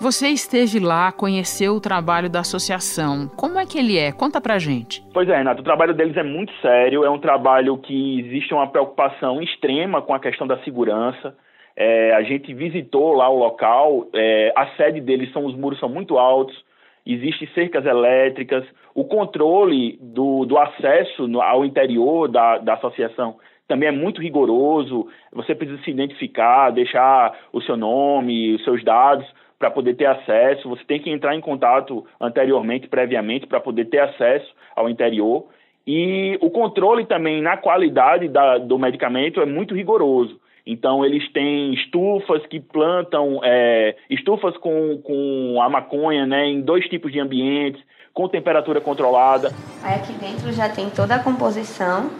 Você 0.00 0.28
esteve 0.28 0.80
lá, 0.80 1.12
conheceu 1.12 1.74
o 1.74 1.80
trabalho 1.80 2.28
da 2.28 2.40
associação. 2.40 3.28
Como 3.36 3.58
é 3.58 3.64
que 3.64 3.78
ele 3.78 3.98
é? 3.98 4.12
Conta 4.12 4.40
pra 4.40 4.58
gente. 4.58 5.02
Pois 5.12 5.28
é, 5.28 5.36
Renato, 5.36 5.60
o 5.60 5.64
trabalho 5.64 5.94
deles 5.94 6.16
é 6.16 6.22
muito 6.22 6.52
sério, 6.60 7.04
é 7.04 7.10
um 7.10 7.18
trabalho 7.18 7.78
que 7.78 8.20
existe 8.20 8.52
uma 8.52 8.66
preocupação 8.66 9.40
extrema 9.40 10.02
com 10.02 10.12
a 10.12 10.20
questão 10.20 10.46
da 10.46 10.58
segurança. 10.58 11.34
É, 11.76 12.14
a 12.14 12.22
gente 12.22 12.52
visitou 12.52 13.12
lá 13.14 13.28
o 13.28 13.38
local, 13.38 14.06
é, 14.14 14.52
a 14.56 14.66
sede 14.76 15.00
deles 15.00 15.32
são 15.32 15.44
os 15.44 15.56
muros 15.56 15.78
são 15.80 15.88
muito 15.88 16.18
altos, 16.18 16.56
existem 17.04 17.48
cercas 17.54 17.84
elétricas, 17.84 18.64
o 18.94 19.04
controle 19.04 19.98
do, 20.00 20.44
do 20.44 20.56
acesso 20.56 21.26
no, 21.26 21.40
ao 21.40 21.64
interior 21.64 22.28
da, 22.28 22.58
da 22.58 22.74
associação 22.74 23.36
também 23.66 23.88
é 23.88 23.92
muito 23.92 24.20
rigoroso. 24.20 25.08
Você 25.32 25.54
precisa 25.54 25.82
se 25.82 25.90
identificar, 25.90 26.70
deixar 26.70 27.34
o 27.52 27.60
seu 27.62 27.76
nome, 27.76 28.54
os 28.54 28.62
seus 28.62 28.84
dados 28.84 29.26
para 29.64 29.70
poder 29.70 29.94
ter 29.96 30.04
acesso. 30.04 30.68
Você 30.68 30.84
tem 30.84 31.00
que 31.00 31.08
entrar 31.08 31.34
em 31.34 31.40
contato 31.40 32.04
anteriormente, 32.20 32.86
previamente, 32.86 33.46
para 33.46 33.60
poder 33.60 33.86
ter 33.86 34.00
acesso 34.00 34.54
ao 34.76 34.90
interior. 34.90 35.46
E 35.86 36.36
o 36.42 36.50
controle 36.50 37.06
também 37.06 37.40
na 37.40 37.56
qualidade 37.56 38.28
da, 38.28 38.58
do 38.58 38.78
medicamento 38.78 39.40
é 39.40 39.46
muito 39.46 39.74
rigoroso. 39.74 40.38
Então, 40.66 41.04
eles 41.04 41.30
têm 41.32 41.72
estufas 41.72 42.44
que 42.46 42.60
plantam, 42.60 43.40
é, 43.42 43.96
estufas 44.10 44.54
com, 44.58 45.00
com 45.02 45.58
a 45.62 45.68
maconha 45.68 46.26
né, 46.26 46.46
em 46.46 46.60
dois 46.60 46.86
tipos 46.88 47.10
de 47.10 47.20
ambientes, 47.20 47.82
com 48.12 48.28
temperatura 48.28 48.82
controlada. 48.82 49.50
Aí 49.82 49.94
aqui 49.94 50.12
dentro 50.14 50.52
já 50.52 50.68
tem 50.68 50.90
toda 50.90 51.14
a 51.14 51.22
composição 51.22 52.10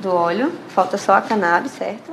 do 0.00 0.14
óleo, 0.14 0.50
falta 0.68 0.96
só 0.96 1.14
a 1.14 1.20
cannabis, 1.22 1.72
certo? 1.72 2.10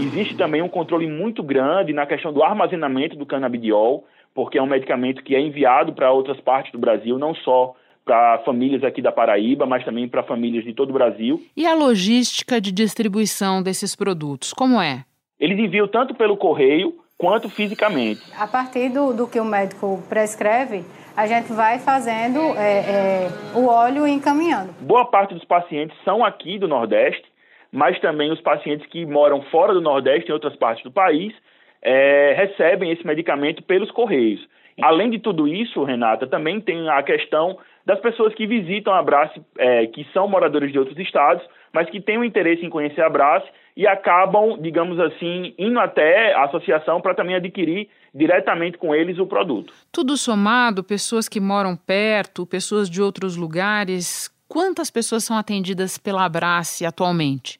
Existe 0.00 0.36
também 0.36 0.62
um 0.62 0.68
controle 0.68 1.06
muito 1.06 1.42
grande 1.42 1.92
na 1.92 2.06
questão 2.06 2.32
do 2.32 2.42
armazenamento 2.42 3.16
do 3.16 3.26
canabidiol, 3.26 4.04
porque 4.34 4.58
é 4.58 4.62
um 4.62 4.66
medicamento 4.66 5.22
que 5.22 5.34
é 5.34 5.40
enviado 5.40 5.92
para 5.92 6.10
outras 6.10 6.40
partes 6.40 6.72
do 6.72 6.78
Brasil, 6.78 7.18
não 7.18 7.34
só 7.34 7.74
para 8.04 8.38
famílias 8.44 8.82
aqui 8.82 9.00
da 9.00 9.12
Paraíba, 9.12 9.64
mas 9.64 9.84
também 9.84 10.08
para 10.08 10.22
famílias 10.22 10.64
de 10.64 10.74
todo 10.74 10.90
o 10.90 10.92
Brasil. 10.92 11.40
E 11.56 11.66
a 11.66 11.74
logística 11.74 12.60
de 12.60 12.72
distribuição 12.72 13.62
desses 13.62 13.94
produtos, 13.94 14.52
como 14.52 14.80
é? 14.80 15.04
Eles 15.38 15.58
enviam 15.58 15.88
tanto 15.88 16.14
pelo 16.14 16.36
correio 16.36 16.94
quanto 17.24 17.48
fisicamente. 17.48 18.20
A 18.38 18.46
partir 18.46 18.90
do, 18.90 19.14
do 19.14 19.26
que 19.26 19.40
o 19.40 19.46
médico 19.46 20.02
prescreve, 20.10 20.84
a 21.16 21.26
gente 21.26 21.54
vai 21.54 21.78
fazendo 21.78 22.38
é, 22.54 22.80
é, 22.80 23.28
o 23.54 23.66
óleo 23.66 24.06
e 24.06 24.10
encaminhando. 24.10 24.74
Boa 24.80 25.06
parte 25.06 25.32
dos 25.32 25.44
pacientes 25.46 25.96
são 26.04 26.22
aqui 26.22 26.58
do 26.58 26.68
Nordeste, 26.68 27.24
mas 27.72 27.98
também 27.98 28.30
os 28.30 28.42
pacientes 28.42 28.86
que 28.88 29.06
moram 29.06 29.40
fora 29.44 29.72
do 29.72 29.80
Nordeste, 29.80 30.28
em 30.28 30.34
outras 30.34 30.54
partes 30.56 30.84
do 30.84 30.92
país, 30.92 31.32
é, 31.80 32.34
recebem 32.36 32.92
esse 32.92 33.06
medicamento 33.06 33.62
pelos 33.62 33.90
correios. 33.90 34.46
Além 34.82 35.08
de 35.08 35.18
tudo 35.18 35.48
isso, 35.48 35.82
Renata, 35.82 36.26
também 36.26 36.60
tem 36.60 36.90
a 36.90 37.02
questão 37.02 37.56
das 37.86 38.00
pessoas 38.00 38.34
que 38.34 38.46
visitam 38.46 38.92
a 38.92 39.02
Brace, 39.02 39.40
é, 39.56 39.86
que 39.86 40.06
são 40.12 40.28
moradores 40.28 40.70
de 40.70 40.78
outros 40.78 40.98
estados, 40.98 41.42
mas 41.72 41.88
que 41.88 42.02
têm 42.02 42.18
o 42.18 42.24
interesse 42.24 42.66
em 42.66 42.70
conhecer 42.70 43.00
a 43.00 43.08
Brace 43.08 43.48
e 43.76 43.86
acabam, 43.86 44.56
digamos 44.60 44.98
assim, 45.00 45.52
indo 45.58 45.78
até 45.80 46.32
a 46.34 46.44
associação 46.44 47.00
para 47.00 47.14
também 47.14 47.34
adquirir 47.34 47.88
diretamente 48.14 48.78
com 48.78 48.94
eles 48.94 49.18
o 49.18 49.26
produto. 49.26 49.72
Tudo 49.90 50.16
somado, 50.16 50.84
pessoas 50.84 51.28
que 51.28 51.40
moram 51.40 51.76
perto, 51.76 52.46
pessoas 52.46 52.88
de 52.88 53.02
outros 53.02 53.36
lugares, 53.36 54.32
quantas 54.46 54.90
pessoas 54.90 55.24
são 55.24 55.36
atendidas 55.36 55.98
pela 55.98 56.24
Abrace 56.24 56.86
atualmente? 56.86 57.58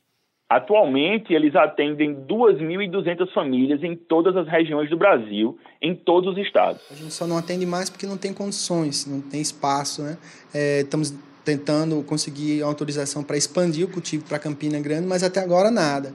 Atualmente, 0.48 1.32
eles 1.32 1.56
atendem 1.56 2.14
2.200 2.14 3.32
famílias 3.32 3.82
em 3.82 3.96
todas 3.96 4.36
as 4.36 4.46
regiões 4.46 4.88
do 4.90 4.96
Brasil, 4.96 5.58
em 5.82 5.96
todos 5.96 6.32
os 6.32 6.38
estados. 6.38 6.80
A 6.92 6.94
gente 6.94 7.12
só 7.12 7.26
não 7.26 7.38
atende 7.38 7.66
mais 7.66 7.90
porque 7.90 8.06
não 8.06 8.18
tem 8.18 8.32
condições, 8.32 9.06
não 9.06 9.20
tem 9.20 9.40
espaço. 9.40 10.02
Né? 10.02 10.16
É, 10.54 10.80
estamos 10.82 11.12
tentando 11.44 12.02
conseguir 12.04 12.62
autorização 12.62 13.22
para 13.22 13.36
expandir 13.36 13.86
o 13.86 13.90
cultivo 13.90 14.24
para 14.26 14.38
Campina 14.38 14.80
Grande, 14.80 15.06
mas 15.06 15.22
até 15.22 15.40
agora 15.40 15.70
nada. 15.70 16.12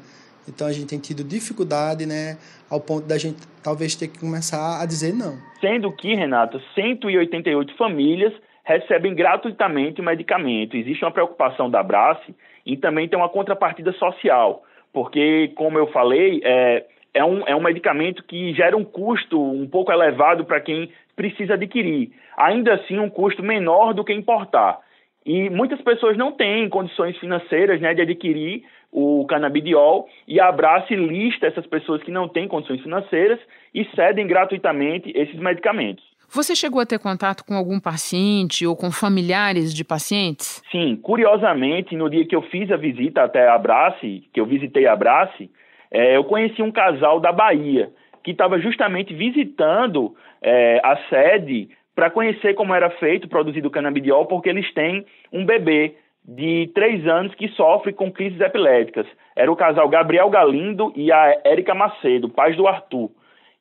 Então 0.48 0.68
a 0.68 0.72
gente 0.72 0.88
tem 0.88 1.00
tido 1.00 1.24
dificuldade, 1.24 2.06
né, 2.06 2.38
ao 2.70 2.82
ponto 2.82 3.08
da 3.08 3.18
gente 3.18 3.38
talvez 3.64 3.96
ter 3.96 4.08
que 4.08 4.20
começar 4.20 4.82
a 4.82 4.86
dizer 4.86 5.14
não. 5.14 5.38
Sendo 5.62 5.92
que, 5.92 6.16
Renata, 6.16 6.60
188 6.74 7.76
famílias 7.78 8.34
recebem 8.64 9.14
gratuitamente 9.14 10.02
o 10.02 10.04
medicamento. 10.04 10.76
Existe 10.76 11.04
uma 11.04 11.12
preocupação 11.12 11.70
da 11.70 11.84
Brace 11.84 12.36
e 12.66 12.78
também 12.78 13.08
tem 13.08 13.18
uma 13.18 13.30
contrapartida 13.30 13.92
social, 13.94 14.64
porque, 14.92 15.52
como 15.56 15.78
eu 15.78 15.88
falei, 15.88 16.42
é, 16.44 16.86
é, 17.14 17.24
um, 17.24 17.48
é 17.48 17.56
um 17.56 17.62
medicamento 17.64 18.24
que 18.24 18.54
gera 18.54 18.76
um 18.78 18.84
custo 18.84 19.40
um 19.40 19.68
pouco 19.68 19.92
elevado 19.92 20.46
para 20.46 20.62
quem 20.62 20.92
precisa 21.16 21.56
adquirir. 21.56 22.12
Ainda 22.38 22.76
assim, 22.76 23.00
um 23.00 23.10
custo 23.10 23.44
menor 23.44 23.94
do 23.94 24.04
que 24.04 24.14
importar. 24.14 24.80
E 25.26 25.50
muitas 25.50 25.82
pessoas 25.82 26.18
não 26.18 26.32
têm 26.32 26.70
condições 26.70 27.18
financeiras 27.18 27.80
né, 27.82 27.94
de 27.94 28.02
adquirir 28.02 28.64
o 28.92 29.26
canabidiol 29.28 30.08
e 30.28 30.40
a 30.40 30.48
Abrace 30.48 30.96
lista 30.96 31.48
essas 31.48 31.68
pessoas 31.68 32.02
que 32.02 32.12
não 32.12 32.28
têm 32.28 32.48
condições 32.48 32.82
financeiras 32.82 33.40
e 33.74 33.86
cedem 33.96 34.26
gratuitamente 34.26 35.12
esses 35.16 35.36
medicamentos. 35.36 36.04
Você 36.32 36.56
chegou 36.56 36.80
a 36.80 36.86
ter 36.86 37.00
contato 37.00 37.44
com 37.44 37.56
algum 37.56 37.80
paciente 37.80 38.66
ou 38.66 38.76
com 38.76 38.92
familiares 38.92 39.74
de 39.74 39.84
pacientes? 39.84 40.62
Sim, 40.72 40.96
curiosamente, 40.96 41.96
no 41.96 42.08
dia 42.08 42.26
que 42.26 42.36
eu 42.36 42.44
fiz 42.44 42.72
a 42.72 42.78
visita 42.78 43.24
até 43.24 43.48
a 43.48 43.56
Abrace, 43.56 44.24
que 44.32 44.40
eu 44.40 44.46
visitei 44.46 44.86
a 44.86 44.94
Abrace, 44.94 45.50
é, 45.92 46.16
eu 46.16 46.24
conheci 46.24 46.62
um 46.62 46.72
casal 46.72 47.20
da 47.20 47.32
Bahia 47.32 47.92
que 48.24 48.32
estava 48.32 48.60
justamente 48.60 49.14
visitando 49.14 50.16
é, 50.42 50.80
a 50.84 50.98
sede 51.10 51.70
para 52.00 52.10
conhecer 52.10 52.54
como 52.54 52.74
era 52.74 52.90
feito, 52.92 53.28
produzido 53.28 53.68
o 53.68 53.72
canabidiol, 53.72 54.26
porque 54.26 54.48
eles 54.48 54.74
têm 54.74 55.06
um 55.34 55.46
bebê 55.46 55.96
de 56.26 56.72
três 56.74 57.06
anos 57.06 57.36
que 57.36 57.50
sofre 57.50 57.92
com 57.92 58.10
crises 58.10 58.40
epiléticas. 58.40 59.06
Era 59.36 59.52
o 59.52 59.56
casal 59.56 59.90
Gabriel 59.90 60.30
Galindo 60.30 60.94
e 60.96 61.12
a 61.12 61.42
Érica 61.44 61.76
Macedo, 61.76 62.30
pais 62.30 62.56
do 62.56 62.66
Arthur 62.70 63.10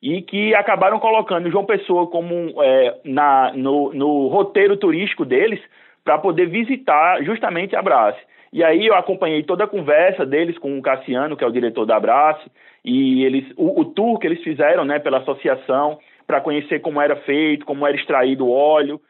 e 0.01 0.21
que 0.21 0.55
acabaram 0.55 0.99
colocando 0.99 1.51
João 1.51 1.65
Pessoa 1.65 2.07
como 2.07 2.63
é, 2.63 2.95
na, 3.03 3.51
no, 3.53 3.93
no 3.93 4.27
roteiro 4.29 4.77
turístico 4.77 5.25
deles 5.25 5.59
para 6.05 6.17
poder 6.17 6.45
visitar 6.45 7.21
justamente 7.25 7.75
a 7.75 7.81
Brace. 7.81 8.21
E 8.53 8.63
aí 8.63 8.87
eu 8.87 8.95
acompanhei 8.95 9.43
toda 9.43 9.65
a 9.65 9.67
conversa 9.67 10.25
deles 10.25 10.57
com 10.57 10.79
o 10.79 10.81
Cassiano, 10.81 11.35
que 11.35 11.43
é 11.43 11.47
o 11.47 11.51
diretor 11.51 11.85
da 11.85 11.99
Brace, 11.99 12.49
e 12.85 13.25
eles 13.25 13.51
o, 13.57 13.81
o 13.81 13.83
tour 13.83 14.17
que 14.17 14.27
eles 14.27 14.41
fizeram 14.41 14.85
né, 14.85 14.97
pela 14.97 15.17
associação 15.17 15.99
para 16.29 16.41
conhecer 16.41 16.79
como 16.79 17.01
era 17.01 17.15
feito, 17.23 17.65
como 17.65 17.87
era 17.87 17.97
extraído 17.97 18.45
o 18.45 18.51
óleo. 18.51 19.01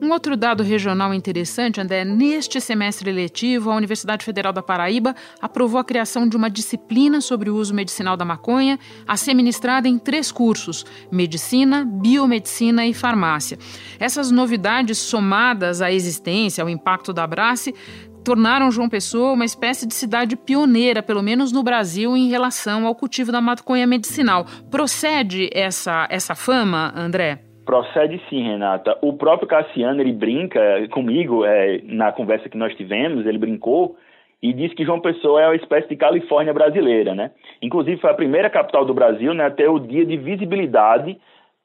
Um 0.00 0.12
outro 0.12 0.36
dado 0.36 0.62
regional 0.62 1.12
interessante, 1.12 1.80
André, 1.80 2.04
neste 2.04 2.60
semestre 2.60 3.10
letivo, 3.10 3.72
a 3.72 3.74
Universidade 3.74 4.24
Federal 4.24 4.52
da 4.52 4.62
Paraíba 4.62 5.12
aprovou 5.40 5.80
a 5.80 5.84
criação 5.84 6.28
de 6.28 6.36
uma 6.36 6.48
disciplina 6.48 7.20
sobre 7.20 7.50
o 7.50 7.56
uso 7.56 7.74
medicinal 7.74 8.16
da 8.16 8.24
maconha, 8.24 8.78
a 9.06 9.16
ser 9.16 9.34
ministrada 9.34 9.88
em 9.88 9.98
três 9.98 10.30
cursos: 10.30 10.84
medicina, 11.10 11.84
biomedicina 11.84 12.86
e 12.86 12.94
farmácia. 12.94 13.58
Essas 13.98 14.30
novidades, 14.30 14.98
somadas 14.98 15.82
à 15.82 15.90
existência, 15.90 16.62
ao 16.62 16.70
impacto 16.70 17.12
da 17.12 17.24
Abrace, 17.24 17.74
tornaram 18.22 18.70
João 18.70 18.88
Pessoa 18.88 19.32
uma 19.32 19.44
espécie 19.44 19.86
de 19.86 19.94
cidade 19.94 20.36
pioneira, 20.36 21.02
pelo 21.02 21.22
menos 21.22 21.52
no 21.52 21.62
Brasil, 21.62 22.16
em 22.16 22.28
relação 22.28 22.86
ao 22.86 22.94
cultivo 22.94 23.32
da 23.32 23.40
maconha 23.40 23.86
medicinal. 23.86 24.44
Procede 24.70 25.50
essa, 25.52 26.06
essa 26.10 26.34
fama, 26.34 26.92
André? 26.96 27.40
Procede 27.64 28.20
sim, 28.28 28.42
Renata. 28.42 28.98
O 29.00 29.12
próprio 29.12 29.48
Cassiano, 29.48 30.00
ele 30.00 30.12
brinca 30.12 30.60
comigo, 30.90 31.44
é, 31.44 31.80
na 31.84 32.12
conversa 32.12 32.48
que 32.48 32.56
nós 32.56 32.74
tivemos, 32.74 33.24
ele 33.24 33.38
brincou 33.38 33.96
e 34.42 34.52
disse 34.52 34.74
que 34.74 34.84
João 34.84 35.00
Pessoa 35.00 35.40
é 35.40 35.46
uma 35.46 35.56
espécie 35.56 35.88
de 35.88 35.96
Califórnia 35.96 36.52
brasileira, 36.52 37.14
né? 37.14 37.30
Inclusive 37.62 38.00
foi 38.00 38.10
a 38.10 38.14
primeira 38.14 38.50
capital 38.50 38.84
do 38.84 38.92
Brasil, 38.92 39.32
né, 39.32 39.46
até 39.46 39.68
o 39.68 39.78
dia 39.78 40.04
de 40.04 40.16
visibilidade 40.16 41.16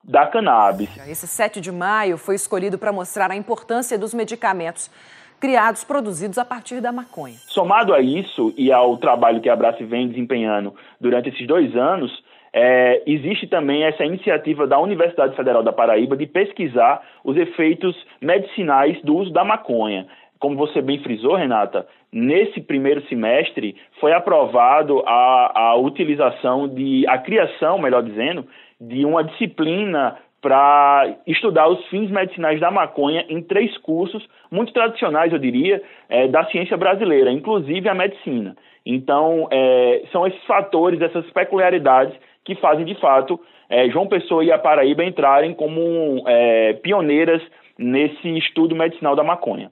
da 0.04 0.28
cannabis. 0.28 0.96
Esse 1.10 1.28
7 1.28 1.60
de 1.60 1.72
maio 1.72 2.18
foi 2.18 2.36
escolhido 2.36 2.78
para 2.78 2.94
mostrar 2.94 3.32
a 3.32 3.36
importância 3.36 3.98
dos 3.98 4.14
medicamentos 4.14 4.90
criados, 5.40 5.84
produzidos 5.84 6.38
a 6.38 6.46
partir 6.46 6.82
da 6.82 6.92
maconha. 6.92 7.36
Somado 7.48 7.94
a 7.94 8.00
isso 8.00 8.54
e 8.58 8.72
ao 8.72 8.98
trabalho 8.98 9.42
que 9.42 9.50
a 9.50 9.54
Abrace 9.54 9.84
vem 9.84 10.08
desempenhando 10.08 10.74
durante 11.00 11.30
esses 11.30 11.46
dois 11.48 11.76
anos, 11.76 12.12
é, 12.54 13.04
existe 13.06 13.46
também 13.48 13.84
essa 13.84 14.04
iniciativa 14.04 14.66
da 14.66 14.80
Universidade 14.80 15.36
Federal 15.36 15.62
da 15.62 15.72
Paraíba 15.72 16.18
de 16.18 16.26
pesquisar 16.26 17.02
os 17.24 17.38
efeitos 17.38 17.96
medicinais 18.22 19.00
do 19.04 19.16
uso 19.16 19.32
da 19.32 19.44
maconha. 19.44 20.08
Como 20.40 20.56
você 20.56 20.82
bem 20.82 21.00
frisou, 21.00 21.36
Renata, 21.36 21.88
nesse 22.12 22.62
primeiro 22.62 23.06
semestre 23.08 23.76
foi 24.00 24.14
aprovado 24.14 25.04
a, 25.06 25.72
a 25.72 25.76
utilização 25.76 26.68
de, 26.68 27.06
a 27.08 27.18
criação, 27.18 27.80
melhor 27.80 28.04
dizendo, 28.04 28.46
de 28.80 29.04
uma 29.04 29.24
disciplina 29.24 30.18
para 30.48 31.14
estudar 31.28 31.68
os 31.68 31.86
fins 31.88 32.10
medicinais 32.10 32.58
da 32.58 32.72
maconha 32.72 33.26
em 33.28 33.42
três 33.42 33.78
cursos 33.80 34.26
muito 34.50 34.72
tradicionais, 34.72 35.34
eu 35.34 35.38
diria, 35.38 35.82
é, 36.08 36.30
da 36.30 36.46
ciência 36.46 36.78
brasileira, 36.78 37.30
inclusive 37.30 37.90
a 37.90 37.94
medicina. 37.94 38.56
Então, 38.86 39.50
é, 39.52 40.04
são 40.10 40.26
esses 40.26 40.42
fatores, 40.46 41.02
essas 41.02 41.30
peculiaridades 41.32 42.18
que 42.46 42.56
fazem, 42.56 42.86
de 42.86 42.96
fato, 42.96 43.38
é, 43.70 43.90
João 43.90 44.08
Pessoa 44.08 44.42
e 44.42 44.50
a 44.50 44.58
Paraíba 44.58 45.04
entrarem 45.04 45.54
como 45.54 46.24
é, 46.26 46.72
pioneiras 46.82 47.42
nesse 47.78 48.38
estudo 48.38 48.74
medicinal 48.74 49.18
da 49.18 49.26
maconha. 49.26 49.70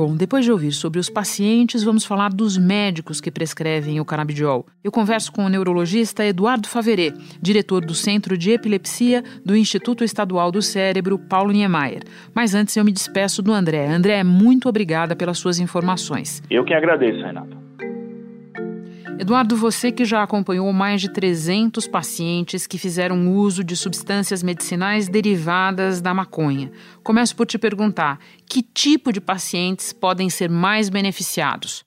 Bom, 0.00 0.16
depois 0.16 0.46
de 0.46 0.50
ouvir 0.50 0.72
sobre 0.72 0.98
os 0.98 1.10
pacientes, 1.10 1.84
vamos 1.84 2.06
falar 2.06 2.30
dos 2.30 2.56
médicos 2.56 3.20
que 3.20 3.30
prescrevem 3.30 4.00
o 4.00 4.04
canabidiol. 4.06 4.64
Eu 4.82 4.90
converso 4.90 5.30
com 5.30 5.44
o 5.44 5.48
neurologista 5.50 6.24
Eduardo 6.24 6.66
Faverê, 6.66 7.12
diretor 7.38 7.84
do 7.84 7.92
Centro 7.92 8.38
de 8.38 8.50
Epilepsia 8.50 9.22
do 9.44 9.54
Instituto 9.54 10.02
Estadual 10.02 10.50
do 10.50 10.62
Cérebro, 10.62 11.18
Paulo 11.18 11.52
Niemeyer. 11.52 12.02
Mas 12.34 12.54
antes 12.54 12.74
eu 12.78 12.82
me 12.82 12.92
despeço 12.92 13.42
do 13.42 13.52
André. 13.52 13.88
André, 13.88 14.24
muito 14.24 14.70
obrigada 14.70 15.14
pelas 15.14 15.36
suas 15.36 15.58
informações. 15.58 16.42
Eu 16.48 16.64
que 16.64 16.72
agradeço, 16.72 17.22
Renato. 17.22 17.69
Eduardo, 19.20 19.54
você 19.54 19.92
que 19.92 20.02
já 20.02 20.22
acompanhou 20.22 20.72
mais 20.72 20.98
de 20.98 21.12
300 21.12 21.86
pacientes 21.86 22.66
que 22.66 22.78
fizeram 22.78 23.30
uso 23.36 23.62
de 23.62 23.76
substâncias 23.76 24.42
medicinais 24.42 25.10
derivadas 25.10 26.00
da 26.00 26.14
maconha, 26.14 26.72
começo 27.04 27.36
por 27.36 27.44
te 27.44 27.58
perguntar: 27.58 28.18
que 28.46 28.62
tipo 28.62 29.12
de 29.12 29.20
pacientes 29.20 29.92
podem 29.92 30.30
ser 30.30 30.48
mais 30.48 30.88
beneficiados? 30.88 31.84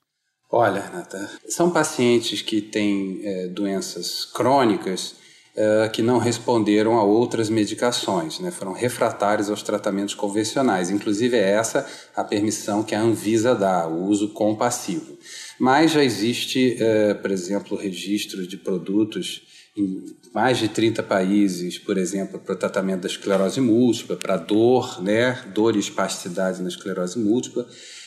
Olha, 0.48 0.80
Renata, 0.80 1.28
são 1.48 1.72
pacientes 1.72 2.40
que 2.40 2.60
têm 2.60 3.22
é, 3.24 3.48
doenças 3.48 4.24
crônicas 4.26 5.16
é, 5.56 5.88
que 5.88 6.02
não 6.02 6.18
responderam 6.18 6.96
a 6.96 7.02
outras 7.02 7.50
medicações, 7.50 8.38
né? 8.38 8.52
foram 8.52 8.72
refratários 8.72 9.50
aos 9.50 9.60
tratamentos 9.60 10.14
convencionais. 10.14 10.88
Inclusive, 10.88 11.36
é 11.36 11.50
essa 11.50 11.84
a 12.14 12.22
permissão 12.22 12.84
que 12.84 12.94
a 12.94 13.00
Anvisa 13.00 13.56
dá, 13.56 13.88
o 13.88 14.04
uso 14.04 14.28
compassivo. 14.28 15.18
Mas 15.58 15.92
já 15.92 16.02
existe, 16.02 16.76
uh, 16.80 17.14
por 17.20 17.30
exemplo, 17.30 17.76
registro 17.76 18.46
de 18.46 18.56
produtos 18.56 19.42
em 19.76 20.04
mais 20.32 20.58
de 20.58 20.68
30 20.68 21.02
países, 21.02 21.78
por 21.78 21.98
exemplo, 21.98 22.38
para 22.38 22.54
o 22.54 22.56
tratamento 22.56 23.02
da 23.02 23.08
esclerose 23.08 23.60
múltipla, 23.60 24.16
para 24.16 24.36
dor, 24.36 25.02
né, 25.02 25.44
dor 25.52 25.76
e 25.76 25.78
espasticidade 25.78 26.62
na 26.62 26.68
esclerose 26.68 27.18
múltipla, 27.18 27.66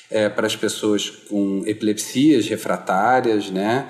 é, 0.10 0.30
para 0.30 0.48
as 0.48 0.56
pessoas 0.56 1.10
com 1.10 1.64
epilepsias 1.66 2.48
refratárias, 2.48 3.50
né? 3.50 3.88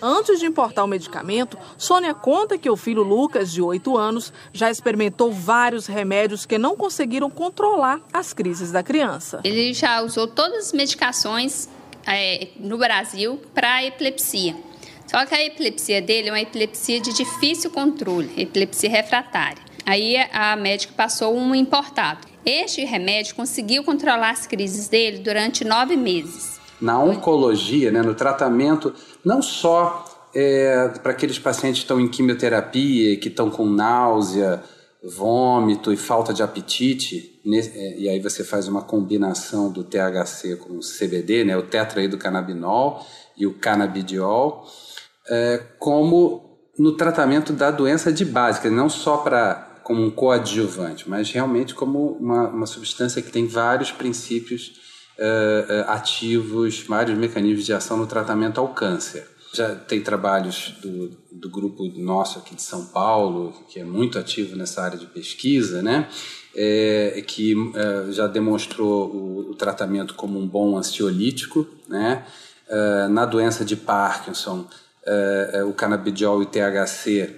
Antes 0.00 0.38
de 0.38 0.46
importar 0.46 0.84
o 0.84 0.86
medicamento, 0.86 1.58
Sônia 1.76 2.14
conta 2.14 2.56
que 2.56 2.70
o 2.70 2.76
filho 2.76 3.02
Lucas, 3.02 3.50
de 3.50 3.60
8 3.60 3.96
anos, 3.96 4.32
já 4.52 4.70
experimentou 4.70 5.32
vários 5.32 5.86
remédios 5.86 6.46
que 6.46 6.56
não 6.56 6.76
conseguiram 6.76 7.28
controlar 7.28 8.00
as 8.12 8.32
crises 8.32 8.70
da 8.70 8.82
criança. 8.82 9.40
Ele 9.42 9.74
já 9.74 10.00
usou 10.00 10.28
todas 10.28 10.66
as 10.66 10.72
medicações 10.72 11.68
é, 12.14 12.48
no 12.58 12.78
Brasil 12.78 13.40
para 13.54 13.84
epilepsia. 13.84 14.56
Só 15.06 15.24
que 15.24 15.34
a 15.34 15.44
epilepsia 15.44 16.02
dele 16.02 16.28
é 16.28 16.32
uma 16.32 16.40
epilepsia 16.40 17.00
de 17.00 17.12
difícil 17.12 17.70
controle, 17.70 18.30
epilepsia 18.36 18.90
refratária. 18.90 19.62
Aí 19.86 20.16
a 20.32 20.54
médica 20.54 20.92
passou 20.94 21.34
um 21.34 21.54
importado. 21.54 22.26
Este 22.44 22.84
remédio 22.84 23.34
conseguiu 23.34 23.82
controlar 23.82 24.30
as 24.30 24.46
crises 24.46 24.88
dele 24.88 25.18
durante 25.18 25.64
nove 25.64 25.96
meses. 25.96 26.60
Na 26.80 26.98
oncologia, 27.02 27.90
né, 27.90 28.02
no 28.02 28.14
tratamento, 28.14 28.94
não 29.24 29.40
só 29.40 30.04
é, 30.34 30.88
para 31.02 31.12
aqueles 31.12 31.38
pacientes 31.38 31.80
que 31.80 31.84
estão 31.84 32.00
em 32.00 32.08
quimioterapia, 32.08 33.16
que 33.16 33.28
estão 33.28 33.50
com 33.50 33.64
náusea, 33.66 34.62
vômito 35.02 35.92
e 35.92 35.96
falta 35.96 36.32
de 36.34 36.42
apetite, 36.42 37.40
é, 37.46 37.98
e 37.98 38.08
aí 38.08 38.20
você 38.20 38.42
faz 38.42 38.66
uma 38.66 38.82
combinação 38.82 39.70
do 39.70 39.84
THC 39.84 40.56
com 40.56 40.74
o 40.74 40.80
CBD, 40.80 41.44
né, 41.44 41.56
o 41.56 41.62
tetraidrocannabinol 41.62 43.06
e 43.36 43.46
o 43.46 43.54
canabidiol, 43.54 44.66
é, 45.28 45.62
como 45.78 46.48
no 46.78 46.92
tratamento 46.96 47.52
da 47.52 47.70
doença 47.70 48.12
de 48.12 48.24
base, 48.24 48.68
não 48.70 48.88
só 48.88 49.18
para 49.18 49.66
como 49.82 50.04
um 50.04 50.10
coadjuvante, 50.10 51.08
mas 51.08 51.30
realmente 51.30 51.74
como 51.74 52.12
uma, 52.12 52.48
uma 52.48 52.66
substância 52.66 53.22
que 53.22 53.32
tem 53.32 53.46
vários 53.46 53.90
princípios 53.90 54.74
uh, 55.18 55.90
ativos, 55.90 56.84
vários 56.86 57.18
mecanismos 57.18 57.64
de 57.64 57.72
ação 57.72 57.96
no 57.96 58.06
tratamento 58.06 58.60
ao 58.60 58.68
câncer. 58.68 59.26
Já 59.52 59.74
tem 59.74 60.00
trabalhos 60.00 60.74
do, 60.82 61.10
do 61.32 61.48
grupo 61.48 61.84
nosso 61.96 62.38
aqui 62.38 62.54
de 62.54 62.62
São 62.62 62.86
Paulo, 62.86 63.52
que 63.68 63.80
é 63.80 63.84
muito 63.84 64.18
ativo 64.18 64.54
nessa 64.56 64.82
área 64.82 64.98
de 64.98 65.06
pesquisa, 65.06 65.82
né? 65.82 66.08
É, 66.54 67.22
que 67.26 67.54
é, 67.74 68.12
já 68.12 68.26
demonstrou 68.26 69.08
o, 69.10 69.50
o, 69.50 69.54
tratamento 69.54 70.14
como 70.14 70.38
um 70.38 70.46
bom 70.46 70.76
ansiolítico, 70.76 71.66
né? 71.88 72.26
É, 72.68 73.08
na 73.08 73.24
doença 73.24 73.64
de 73.64 73.76
Parkinson, 73.76 74.66
é, 75.06 75.50
é, 75.54 75.64
o 75.64 75.72
canabidiol 75.72 76.42
e 76.42 76.44
o 76.44 76.48
THC 76.48 77.34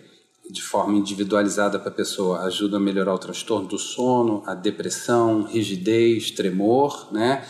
de 0.50 0.62
forma 0.62 0.96
individualizada 0.96 1.78
para 1.78 1.90
a 1.90 1.94
pessoa 1.94 2.40
ajuda 2.40 2.76
a 2.76 2.80
melhorar 2.80 3.14
o 3.14 3.18
transtorno 3.18 3.68
do 3.68 3.78
sono, 3.78 4.42
a 4.46 4.54
depressão, 4.54 5.44
rigidez, 5.44 6.32
tremor, 6.32 7.08
né? 7.12 7.44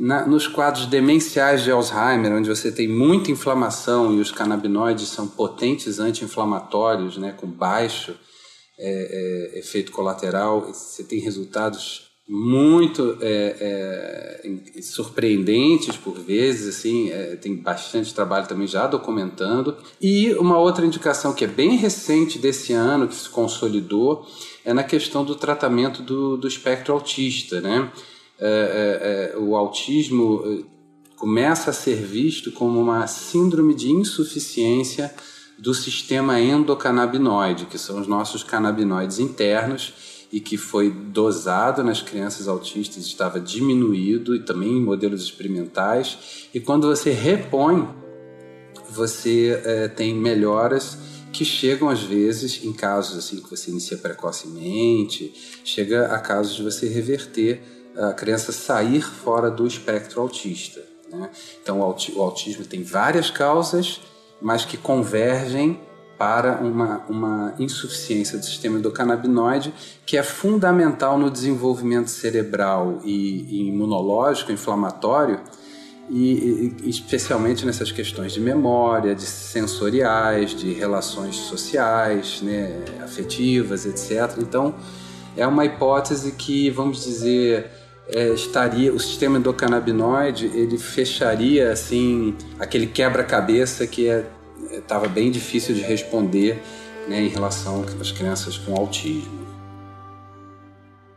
Na, 0.00 0.26
nos 0.26 0.48
quadros 0.48 0.86
demenciais 0.86 1.62
de 1.62 1.70
Alzheimer, 1.70 2.32
onde 2.32 2.48
você 2.48 2.72
tem 2.72 2.88
muita 2.88 3.30
inflamação 3.30 4.14
e 4.14 4.18
os 4.18 4.32
canabinoides 4.32 5.08
são 5.08 5.28
potentes 5.28 6.00
anti-inflamatórios, 6.00 7.18
né, 7.18 7.32
com 7.32 7.46
baixo 7.46 8.16
é, 8.78 9.52
é, 9.52 9.58
efeito 9.58 9.92
colateral, 9.92 10.62
você 10.62 11.04
tem 11.04 11.20
resultados 11.20 12.08
muito 12.26 13.18
é, 13.20 14.40
é 14.48 14.80
surpreendentes 14.80 15.98
por 15.98 16.18
vezes, 16.18 16.78
assim, 16.78 17.10
é, 17.10 17.36
tem 17.36 17.54
bastante 17.56 18.14
trabalho 18.14 18.46
também 18.46 18.66
já 18.66 18.86
documentando. 18.86 19.76
E 20.00 20.32
uma 20.34 20.56
outra 20.58 20.86
indicação 20.86 21.34
que 21.34 21.44
é 21.44 21.48
bem 21.48 21.76
recente 21.76 22.38
desse 22.38 22.72
ano, 22.72 23.06
que 23.06 23.14
se 23.14 23.28
consolidou, 23.28 24.24
é 24.64 24.72
na 24.72 24.82
questão 24.82 25.26
do 25.26 25.34
tratamento 25.34 26.02
do, 26.02 26.38
do 26.38 26.48
espectro 26.48 26.94
autista, 26.94 27.60
né? 27.60 27.92
É, 28.40 29.32
é, 29.32 29.34
é, 29.34 29.38
o 29.38 29.54
autismo 29.54 30.42
é, 30.46 30.64
começa 31.14 31.70
a 31.70 31.74
ser 31.74 31.96
visto 31.96 32.50
como 32.50 32.80
uma 32.80 33.06
síndrome 33.06 33.74
de 33.74 33.90
insuficiência 33.90 35.14
do 35.58 35.74
sistema 35.74 36.40
endocannabinoide, 36.40 37.66
que 37.66 37.76
são 37.76 38.00
os 38.00 38.06
nossos 38.06 38.42
canabinoides 38.42 39.18
internos 39.18 39.92
e 40.32 40.40
que 40.40 40.56
foi 40.56 40.90
dosado 40.90 41.84
nas 41.84 42.00
crianças 42.00 42.48
autistas, 42.48 43.04
estava 43.04 43.38
diminuído 43.38 44.34
e 44.34 44.40
também 44.40 44.78
em 44.78 44.80
modelos 44.80 45.22
experimentais. 45.22 46.48
E 46.54 46.60
quando 46.60 46.86
você 46.86 47.10
repõe, 47.10 47.86
você 48.88 49.60
é, 49.64 49.88
tem 49.88 50.14
melhoras 50.14 50.96
que 51.30 51.44
chegam 51.44 51.90
às 51.90 52.02
vezes 52.02 52.64
em 52.64 52.72
casos 52.72 53.18
assim 53.18 53.40
que 53.40 53.50
você 53.50 53.70
inicia 53.70 53.98
precocemente, 53.98 55.32
chega 55.62 56.06
a 56.06 56.18
casos 56.18 56.56
de 56.56 56.62
você 56.62 56.88
reverter 56.88 57.79
a 57.96 58.12
criança 58.12 58.52
sair 58.52 59.02
fora 59.02 59.50
do 59.50 59.66
espectro 59.66 60.20
autista. 60.20 60.82
Né? 61.10 61.30
Então, 61.62 61.80
o 61.80 62.22
autismo 62.22 62.64
tem 62.64 62.82
várias 62.82 63.30
causas, 63.30 64.00
mas 64.40 64.64
que 64.64 64.76
convergem 64.76 65.80
para 66.20 66.60
uma, 66.60 66.98
uma 67.08 67.54
insuficiência 67.58 68.38
do 68.38 68.44
sistema 68.44 68.78
endocannabinoide, 68.78 69.72
que 70.04 70.18
é 70.18 70.22
fundamental 70.22 71.18
no 71.18 71.30
desenvolvimento 71.30 72.10
cerebral 72.10 73.00
e, 73.04 73.46
e 73.48 73.68
imunológico, 73.68 74.52
inflamatório, 74.52 75.40
e, 76.10 76.74
e, 76.82 76.90
especialmente 76.90 77.64
nessas 77.64 77.90
questões 77.90 78.32
de 78.32 78.40
memória, 78.40 79.14
de 79.14 79.22
sensoriais, 79.22 80.50
de 80.50 80.72
relações 80.74 81.36
sociais, 81.36 82.42
né, 82.42 82.84
afetivas, 83.02 83.86
etc. 83.86 84.36
Então, 84.38 84.74
é 85.36 85.46
uma 85.46 85.64
hipótese 85.64 86.32
que, 86.32 86.68
vamos 86.68 87.02
dizer, 87.02 87.70
é, 88.08 88.28
estaria 88.30 88.92
o 88.92 88.98
sistema 88.98 89.38
endocannabinoide 89.38 90.46
ele 90.46 90.78
fecharia 90.78 91.72
assim 91.72 92.34
aquele 92.58 92.86
quebra-cabeça 92.86 93.86
que 93.86 94.08
estava 94.72 95.06
é, 95.06 95.08
bem 95.08 95.30
difícil 95.30 95.74
de 95.74 95.80
responder 95.80 96.60
né, 97.08 97.22
em 97.22 97.28
relação 97.28 97.84
às 98.00 98.12
crianças 98.12 98.56
com 98.58 98.74
autismo. 98.74 99.40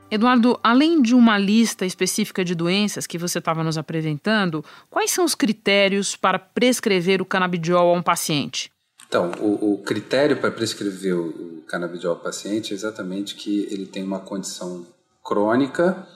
Eduardo, 0.09 0.59
além 0.63 1.01
de 1.01 1.15
uma 1.15 1.39
lista 1.39 1.87
específica 1.87 2.45
de 2.45 2.53
doenças 2.53 3.07
que 3.07 3.17
você 3.17 3.39
estava 3.39 3.63
nos 3.63 3.79
apresentando, 3.79 4.63
quais 4.87 5.09
são 5.09 5.25
os 5.25 5.33
critérios 5.33 6.15
para 6.15 6.37
prescrever 6.37 7.19
o 7.19 7.25
canabidiol 7.25 7.89
a 7.89 7.97
um 7.97 8.03
paciente? 8.03 8.71
Então, 9.07 9.31
o, 9.39 9.73
o 9.73 9.77
critério 9.79 10.37
para 10.37 10.51
prescrever 10.51 11.15
o, 11.15 11.29
o 11.29 11.63
canabidiol 11.67 12.13
ao 12.13 12.19
paciente 12.19 12.73
é 12.73 12.75
exatamente 12.75 13.33
que 13.33 13.67
ele 13.71 13.87
tem 13.87 14.03
uma 14.03 14.19
condição 14.19 14.85
crônica 15.23 16.07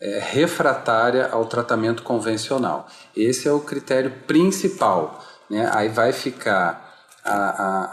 é, 0.00 0.18
refratária 0.18 1.28
ao 1.28 1.46
tratamento 1.46 2.02
convencional. 2.02 2.86
Esse 3.16 3.48
é 3.48 3.52
o 3.52 3.60
critério 3.60 4.12
principal. 4.26 5.24
Né? 5.48 5.68
Aí 5.72 5.88
vai 5.88 6.12
ficar 6.12 6.94
a, 7.24 7.34
a, 7.34 7.84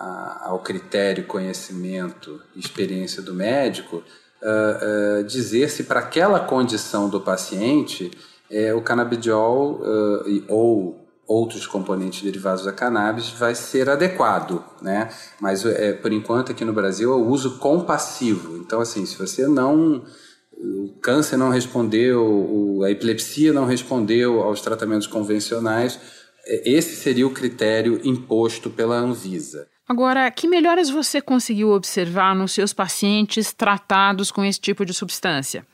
a, 0.45 0.49
ao 0.49 0.59
critério, 0.59 1.25
conhecimento, 1.25 2.41
experiência 2.55 3.21
do 3.21 3.33
médico 3.33 4.03
uh, 4.43 5.21
uh, 5.21 5.23
dizer 5.23 5.69
se 5.69 5.85
para 5.85 6.01
aquela 6.01 6.39
condição 6.39 7.09
do 7.09 7.19
paciente 7.19 8.11
é, 8.51 8.73
o 8.73 8.81
canabidiol 8.81 9.81
uh, 9.81 10.45
ou 10.47 10.99
outros 11.25 11.65
componentes 11.65 12.21
derivados 12.21 12.65
da 12.65 12.71
cannabis 12.71 13.29
vai 13.29 13.55
ser 13.55 13.89
adequado, 13.89 14.63
né? 14.81 15.09
Mas 15.39 15.65
é, 15.65 15.93
por 15.93 16.11
enquanto 16.11 16.51
aqui 16.51 16.65
no 16.65 16.73
Brasil 16.73 17.11
é 17.11 17.15
o 17.15 17.25
uso 17.25 17.57
compassivo. 17.57 18.57
Então 18.57 18.81
assim, 18.81 19.05
se 19.05 19.17
você 19.17 19.47
não 19.47 20.03
o 20.63 20.93
câncer 21.01 21.35
não 21.35 21.49
respondeu, 21.49 22.81
a 22.85 22.89
epilepsia 22.89 23.51
não 23.51 23.65
respondeu 23.65 24.41
aos 24.41 24.61
tratamentos 24.61 25.07
convencionais. 25.07 25.99
É, 26.45 26.69
esse 26.69 26.95
seria 26.95 27.27
o 27.27 27.31
critério 27.31 27.99
imposto 28.03 28.69
pela 28.69 28.95
Anvisa. 28.95 29.67
Agora, 29.87 30.31
que 30.31 30.47
melhoras 30.47 30.89
você 30.89 31.21
conseguiu 31.21 31.71
observar 31.71 32.33
nos 32.33 32.53
seus 32.53 32.73
pacientes 32.73 33.51
tratados 33.51 34.31
com 34.31 34.43
esse 34.43 34.59
tipo 34.59 34.85
de 34.85 34.93
substância? 34.93 35.65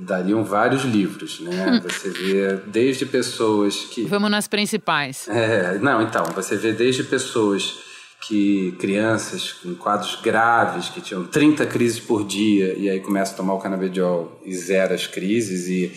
dariam 0.00 0.44
vários 0.44 0.84
livros, 0.84 1.40
né? 1.40 1.80
Você 1.88 2.10
vê 2.10 2.56
desde 2.66 3.06
pessoas 3.06 3.76
que. 3.76 4.04
Vamos 4.04 4.30
nas 4.30 4.46
principais. 4.46 5.26
É, 5.26 5.78
não, 5.78 6.02
então, 6.02 6.24
você 6.34 6.56
vê 6.56 6.72
desde 6.72 7.02
pessoas 7.02 7.78
que 8.26 8.72
crianças 8.78 9.52
com 9.52 9.74
quadros 9.74 10.16
graves, 10.22 10.88
que 10.88 11.00
tinham 11.00 11.24
30 11.24 11.66
crises 11.66 12.00
por 12.00 12.24
dia, 12.24 12.74
e 12.74 12.88
aí 12.88 13.00
começa 13.00 13.34
a 13.34 13.36
tomar 13.36 13.54
o 13.54 13.58
canabidiol 13.58 14.40
e 14.44 14.54
zera 14.54 14.94
as 14.94 15.06
crises, 15.06 15.68
e 15.68 15.92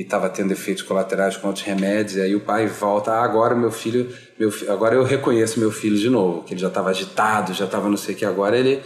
estava 0.00 0.28
tendo 0.28 0.52
efeitos 0.52 0.82
colaterais 0.82 1.36
com 1.36 1.48
outros 1.48 1.64
remédios, 1.64 2.16
e 2.16 2.20
aí 2.20 2.34
o 2.34 2.40
pai 2.40 2.66
volta, 2.66 3.12
ah, 3.12 3.24
agora 3.24 3.54
meu 3.54 3.70
filho, 3.70 4.10
meu, 4.38 4.52
agora 4.68 4.94
eu 4.94 5.04
reconheço 5.04 5.60
meu 5.60 5.70
filho 5.70 5.96
de 5.96 6.08
novo, 6.08 6.42
que 6.42 6.54
ele 6.54 6.60
já 6.60 6.68
estava 6.68 6.90
agitado, 6.90 7.52
já 7.52 7.64
estava 7.64 7.88
não 7.88 7.96
sei 7.96 8.14
o 8.14 8.18
que, 8.18 8.24
agora 8.24 8.56
ele, 8.56 8.82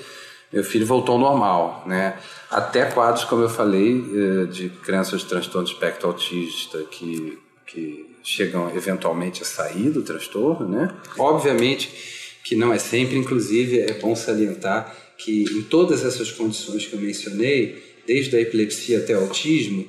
meu 0.53 0.65
filho 0.65 0.87
voltou 0.87 1.15
ao 1.15 1.21
normal, 1.21 1.83
né? 1.87 2.17
Até 2.51 2.85
quadros, 2.85 3.25
como 3.25 3.43
eu 3.43 3.49
falei, 3.49 4.05
eh, 4.15 4.47
de 4.47 4.69
crianças 4.69 5.23
de 5.23 5.27
transtorno 5.27 5.67
de 5.67 5.73
espectro 5.73 6.09
autista 6.09 6.79
que, 6.91 7.39
que 7.67 8.17
chegam 8.23 8.71
eventualmente 8.75 9.43
a 9.43 9.45
sair 9.45 9.91
do 9.91 10.03
transtorno, 10.03 10.69
né? 10.69 10.91
Obviamente 11.19 12.24
que 12.45 12.55
não 12.55 12.73
é 12.73 12.79
sempre, 12.79 13.17
inclusive 13.17 13.81
é 13.81 13.95
bom 13.95 14.15
salientar 14.15 14.95
que 15.17 15.45
em 15.45 15.63
todas 15.63 16.05
essas 16.05 16.31
condições 16.31 16.87
que 16.87 16.93
eu 16.93 17.01
mencionei, 17.01 17.83
desde 18.07 18.37
a 18.37 18.41
epilepsia 18.41 18.99
até 18.99 19.17
o 19.17 19.21
autismo, 19.21 19.87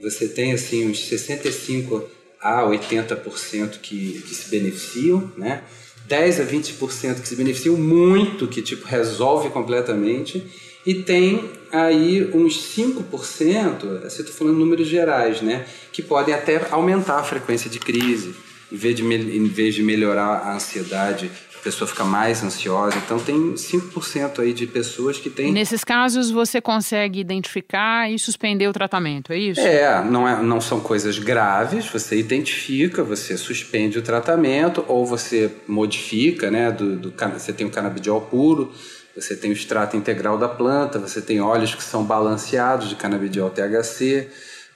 você 0.00 0.28
tem 0.28 0.52
assim 0.52 0.88
uns 0.88 1.06
65 1.06 2.08
a 2.40 2.62
80% 2.62 3.80
que, 3.82 4.22
que 4.22 4.34
se 4.34 4.48
beneficiam, 4.48 5.32
né? 5.36 5.62
10 6.06 6.40
a 6.40 6.44
20% 6.46 7.20
que 7.20 7.28
se 7.28 7.36
beneficiam 7.36 7.76
muito, 7.76 8.46
que 8.46 8.62
tipo 8.62 8.86
resolve 8.86 9.50
completamente, 9.50 10.42
e 10.86 10.94
tem 10.94 11.50
aí 11.70 12.30
uns 12.32 12.74
5%, 12.74 14.04
assim 14.06 14.22
estou 14.22 14.34
falando 14.34 14.56
números 14.56 14.88
gerais, 14.88 15.42
né, 15.42 15.66
que 15.92 16.00
podem 16.00 16.34
até 16.34 16.66
aumentar 16.70 17.18
a 17.18 17.24
frequência 17.24 17.68
de 17.68 17.78
crise, 17.78 18.34
em 18.72 18.76
vez 18.76 18.96
de, 18.96 19.02
em 19.02 19.44
vez 19.48 19.74
de 19.74 19.82
melhorar 19.82 20.38
a 20.38 20.54
ansiedade 20.54 21.30
a 21.58 21.64
pessoa 21.64 21.88
fica 21.88 22.04
mais 22.04 22.42
ansiosa. 22.42 22.96
Então, 22.96 23.18
tem 23.18 23.54
5% 23.54 24.38
aí 24.40 24.52
de 24.52 24.66
pessoas 24.66 25.18
que 25.18 25.28
têm. 25.28 25.52
Nesses 25.52 25.82
casos, 25.82 26.30
você 26.30 26.60
consegue 26.60 27.20
identificar 27.20 28.10
e 28.10 28.18
suspender 28.18 28.68
o 28.68 28.72
tratamento, 28.72 29.32
é 29.32 29.38
isso? 29.38 29.60
É, 29.60 30.02
não, 30.04 30.28
é, 30.28 30.40
não 30.42 30.60
são 30.60 30.80
coisas 30.80 31.18
graves, 31.18 31.86
você 31.86 32.18
identifica, 32.18 33.02
você 33.02 33.36
suspende 33.36 33.98
o 33.98 34.02
tratamento 34.02 34.84
ou 34.86 35.04
você 35.04 35.50
modifica, 35.66 36.50
né? 36.50 36.70
Do, 36.70 36.96
do, 36.96 37.14
você 37.34 37.52
tem 37.52 37.66
o 37.66 37.70
canabidiol 37.70 38.20
puro, 38.20 38.72
você 39.14 39.34
tem 39.34 39.50
o 39.50 39.52
extrato 39.52 39.96
integral 39.96 40.38
da 40.38 40.48
planta, 40.48 40.98
você 40.98 41.20
tem 41.20 41.40
óleos 41.40 41.74
que 41.74 41.82
são 41.82 42.04
balanceados 42.04 42.88
de 42.88 42.94
canabidiol 42.94 43.50
THC. 43.50 44.28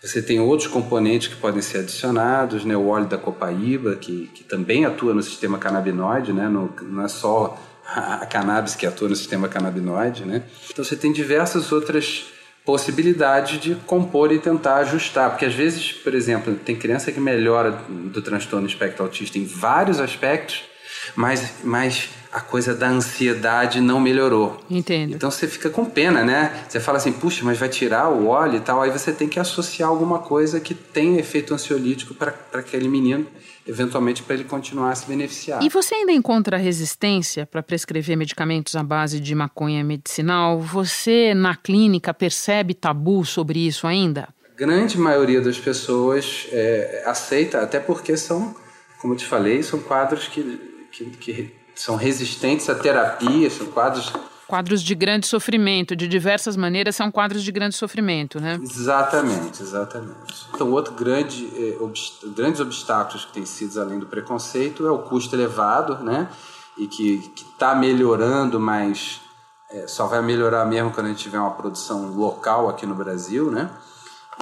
Você 0.02 0.20
tem 0.20 0.40
outros 0.40 0.68
componentes 0.68 1.28
que 1.28 1.36
podem 1.36 1.62
ser 1.62 1.78
adicionados, 1.78 2.64
né? 2.64 2.76
o 2.76 2.88
óleo 2.88 3.06
da 3.06 3.16
copaíba, 3.16 3.94
que, 3.94 4.28
que 4.34 4.42
também 4.42 4.84
atua 4.84 5.14
no 5.14 5.22
sistema 5.22 5.58
canabinoide, 5.58 6.32
né? 6.32 6.48
No, 6.48 6.74
não 6.82 7.04
é 7.04 7.08
só 7.08 7.56
a 7.86 8.26
cannabis 8.26 8.74
que 8.74 8.86
atua 8.86 9.08
no 9.08 9.16
sistema 9.16 9.48
canabinoide. 9.48 10.24
Né? 10.24 10.42
Então 10.70 10.84
você 10.84 10.96
tem 10.96 11.12
diversas 11.12 11.70
outras 11.70 12.26
possibilidades 12.64 13.60
de 13.60 13.74
compor 13.74 14.32
e 14.32 14.38
tentar 14.38 14.76
ajustar, 14.76 15.30
porque 15.30 15.44
às 15.44 15.54
vezes, 15.54 15.92
por 15.92 16.14
exemplo, 16.14 16.54
tem 16.54 16.76
criança 16.76 17.10
que 17.10 17.20
melhora 17.20 17.72
do 17.88 18.22
transtorno 18.22 18.66
espectro 18.66 19.04
autista 19.04 19.36
em 19.36 19.44
vários 19.44 19.98
aspectos, 19.98 20.62
mas, 21.16 21.52
mas 21.62 22.10
a 22.32 22.40
coisa 22.40 22.74
da 22.74 22.88
ansiedade 22.88 23.78
não 23.78 24.00
melhorou. 24.00 24.58
Entendo. 24.70 25.14
Então 25.14 25.30
você 25.30 25.46
fica 25.46 25.68
com 25.68 25.84
pena, 25.84 26.24
né? 26.24 26.64
Você 26.66 26.80
fala 26.80 26.96
assim, 26.96 27.12
puxa, 27.12 27.44
mas 27.44 27.58
vai 27.58 27.68
tirar 27.68 28.08
o 28.08 28.26
óleo 28.26 28.56
e 28.56 28.60
tal. 28.60 28.80
Aí 28.80 28.90
você 28.90 29.12
tem 29.12 29.28
que 29.28 29.38
associar 29.38 29.90
alguma 29.90 30.18
coisa 30.18 30.58
que 30.58 30.74
tenha 30.74 31.20
efeito 31.20 31.52
ansiolítico 31.52 32.14
para 32.14 32.34
aquele 32.54 32.88
menino, 32.88 33.26
eventualmente 33.68 34.22
para 34.22 34.34
ele 34.34 34.44
continuar 34.44 34.92
a 34.92 34.94
se 34.94 35.06
beneficiar. 35.06 35.62
E 35.62 35.68
você 35.68 35.94
ainda 35.94 36.12
encontra 36.12 36.56
resistência 36.56 37.44
para 37.44 37.62
prescrever 37.62 38.16
medicamentos 38.16 38.74
à 38.76 38.82
base 38.82 39.20
de 39.20 39.34
maconha 39.34 39.84
medicinal? 39.84 40.58
Você, 40.58 41.34
na 41.34 41.54
clínica, 41.54 42.14
percebe 42.14 42.72
tabu 42.72 43.26
sobre 43.26 43.66
isso 43.66 43.86
ainda? 43.86 44.28
Grande 44.56 44.96
maioria 44.96 45.42
das 45.42 45.58
pessoas 45.58 46.46
é, 46.50 47.02
aceita, 47.04 47.60
até 47.60 47.78
porque 47.78 48.16
são, 48.16 48.54
como 49.02 49.12
eu 49.12 49.18
te 49.18 49.26
falei, 49.26 49.62
são 49.62 49.80
quadros 49.80 50.28
que, 50.28 50.71
que, 50.92 51.06
que 51.06 51.54
são 51.74 51.96
resistentes 51.96 52.68
à 52.68 52.74
terapia, 52.74 53.48
são 53.50 53.66
quadros 53.66 54.12
quadros 54.46 54.82
de 54.82 54.94
grande 54.94 55.26
sofrimento, 55.26 55.96
de 55.96 56.06
diversas 56.06 56.58
maneiras 56.58 56.94
são 56.94 57.10
quadros 57.10 57.42
de 57.42 57.50
grande 57.50 57.74
sofrimento, 57.74 58.38
né? 58.38 58.60
Exatamente, 58.62 59.62
exatamente. 59.62 60.46
Então, 60.52 60.70
outro 60.70 60.92
grande, 60.92 61.50
eh, 61.56 61.78
obst 61.80 62.26
grandes 62.36 62.60
obstáculos 62.60 63.24
que 63.24 63.32
tem 63.32 63.46
sido 63.46 63.80
além 63.80 63.98
do 63.98 64.04
preconceito 64.04 64.86
é 64.86 64.90
o 64.90 64.98
custo 64.98 65.34
elevado, 65.34 66.04
né? 66.04 66.28
E 66.76 66.86
que 66.86 67.32
está 67.34 67.74
melhorando, 67.74 68.60
mas 68.60 69.22
é, 69.70 69.86
só 69.86 70.06
vai 70.06 70.20
melhorar 70.20 70.66
mesmo 70.66 70.90
quando 70.90 71.06
a 71.06 71.08
gente 71.08 71.22
tiver 71.22 71.38
uma 71.38 71.52
produção 71.52 72.14
local 72.14 72.68
aqui 72.68 72.84
no 72.84 72.94
Brasil, 72.94 73.50
né? 73.50 73.70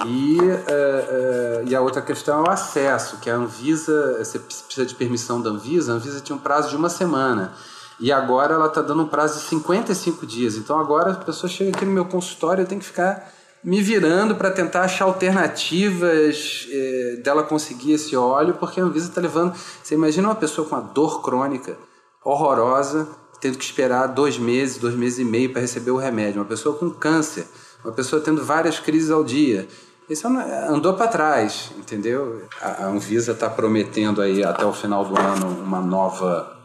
E, 0.05 0.39
uh, 0.39 0.43
uh, 0.43 1.67
e 1.67 1.75
a 1.75 1.81
outra 1.81 2.01
questão 2.01 2.39
é 2.39 2.49
o 2.49 2.51
acesso, 2.51 3.17
que 3.17 3.29
a 3.29 3.35
Anvisa, 3.35 4.17
você 4.17 4.39
precisa 4.39 4.85
de 4.85 4.95
permissão 4.95 5.41
da 5.41 5.49
Anvisa, 5.49 5.91
a 5.91 5.95
Anvisa 5.95 6.21
tinha 6.21 6.35
um 6.35 6.39
prazo 6.39 6.69
de 6.69 6.75
uma 6.75 6.89
semana. 6.89 7.53
E 7.99 8.11
agora 8.11 8.55
ela 8.55 8.65
está 8.65 8.81
dando 8.81 9.03
um 9.03 9.07
prazo 9.07 9.39
de 9.39 9.45
55 9.45 10.25
dias. 10.25 10.55
Então 10.55 10.79
agora 10.79 11.11
a 11.11 11.15
pessoa 11.15 11.47
chega 11.49 11.69
aqui 11.69 11.85
no 11.85 11.91
meu 11.91 12.05
consultório, 12.05 12.63
eu 12.63 12.65
tenho 12.65 12.81
que 12.81 12.87
ficar 12.87 13.31
me 13.63 13.79
virando 13.79 14.35
para 14.35 14.49
tentar 14.49 14.81
achar 14.81 15.05
alternativas 15.05 16.67
eh, 16.71 17.19
dela 17.23 17.43
conseguir 17.43 17.93
esse 17.93 18.15
óleo, 18.15 18.55
porque 18.55 18.81
a 18.81 18.83
Anvisa 18.83 19.09
está 19.09 19.21
levando. 19.21 19.53
Você 19.83 19.93
imagina 19.93 20.27
uma 20.27 20.35
pessoa 20.35 20.67
com 20.67 20.75
uma 20.75 20.81
dor 20.81 21.21
crônica 21.21 21.77
horrorosa, 22.25 23.07
tendo 23.39 23.59
que 23.59 23.63
esperar 23.63 24.07
dois 24.07 24.37
meses, 24.37 24.77
dois 24.77 24.95
meses 24.95 25.19
e 25.19 25.23
meio 25.23 25.51
para 25.51 25.61
receber 25.61 25.91
o 25.91 25.97
remédio. 25.97 26.41
Uma 26.41 26.47
pessoa 26.47 26.75
com 26.75 26.89
câncer 26.89 27.45
uma 27.83 27.93
pessoa 27.93 28.21
tendo 28.21 28.43
várias 28.43 28.79
crises 28.79 29.11
ao 29.11 29.23
dia. 29.23 29.67
Isso 30.09 30.27
andou 30.27 30.93
para 30.93 31.07
trás, 31.07 31.71
entendeu? 31.77 32.43
A 32.61 32.85
Anvisa 32.87 33.31
está 33.31 33.49
prometendo 33.49 34.21
aí 34.21 34.43
até 34.43 34.65
o 34.65 34.73
final 34.73 35.05
do 35.05 35.17
ano 35.17 35.47
uma 35.63 35.79
nova 35.79 36.57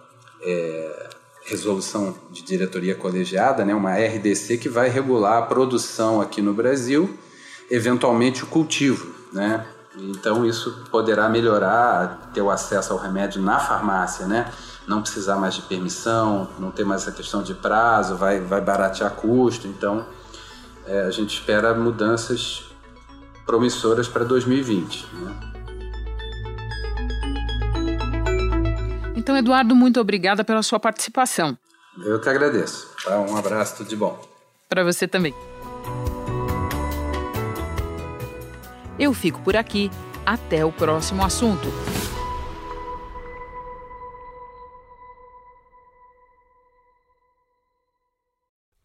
é, 0.43 1.09
resolução 1.45 2.15
de 2.31 2.43
diretoria 2.43 2.95
colegiada, 2.95 3.65
né? 3.65 3.73
uma 3.75 3.95
RDC 3.95 4.59
que 4.59 4.69
vai 4.69 4.89
regular 4.89 5.39
a 5.39 5.43
produção 5.43 6.21
aqui 6.21 6.43
no 6.43 6.53
Brasil, 6.53 7.17
eventualmente 7.71 8.43
o 8.43 8.47
cultivo, 8.49 9.15
né? 9.33 9.65
Então 9.97 10.45
isso 10.45 10.85
poderá 10.91 11.29
melhorar 11.29 12.31
ter 12.35 12.43
o 12.43 12.51
acesso 12.51 12.93
ao 12.93 12.99
remédio 12.99 13.41
na 13.41 13.59
farmácia, 13.59 14.27
né? 14.27 14.53
Não 14.87 15.01
precisar 15.01 15.37
mais 15.37 15.55
de 15.55 15.63
permissão, 15.63 16.49
não 16.59 16.71
ter 16.71 16.85
mais 16.85 17.03
essa 17.03 17.13
questão 17.13 17.43
de 17.43 17.55
prazo, 17.55 18.17
vai, 18.17 18.41
vai 18.41 18.61
baratear 18.61 19.13
custo. 19.13 19.67
Então 19.67 20.05
é, 20.87 21.03
a 21.03 21.11
gente 21.11 21.35
espera 21.35 21.75
mudanças 21.75 22.65
promissoras 23.45 24.09
para 24.09 24.25
2020. 24.25 25.07
Né? 25.15 25.41
Então, 29.17 29.37
Eduardo, 29.37 29.75
muito 29.75 30.01
obrigada 30.01 30.45
pela 30.45 30.63
sua 30.63 30.79
participação. 30.79 31.57
Eu 32.05 32.21
que 32.21 32.29
agradeço. 32.29 32.95
Tá? 33.03 33.19
Um 33.21 33.37
abraço, 33.37 33.79
tudo 33.79 33.89
de 33.89 33.97
bom. 33.97 34.21
Para 34.69 34.85
você 34.85 35.09
também. 35.09 35.35
Eu 38.99 39.13
fico 39.13 39.41
por 39.41 39.57
aqui. 39.57 39.91
Até 40.25 40.65
o 40.65 40.73
próximo 40.73 41.25
assunto. 41.25 41.69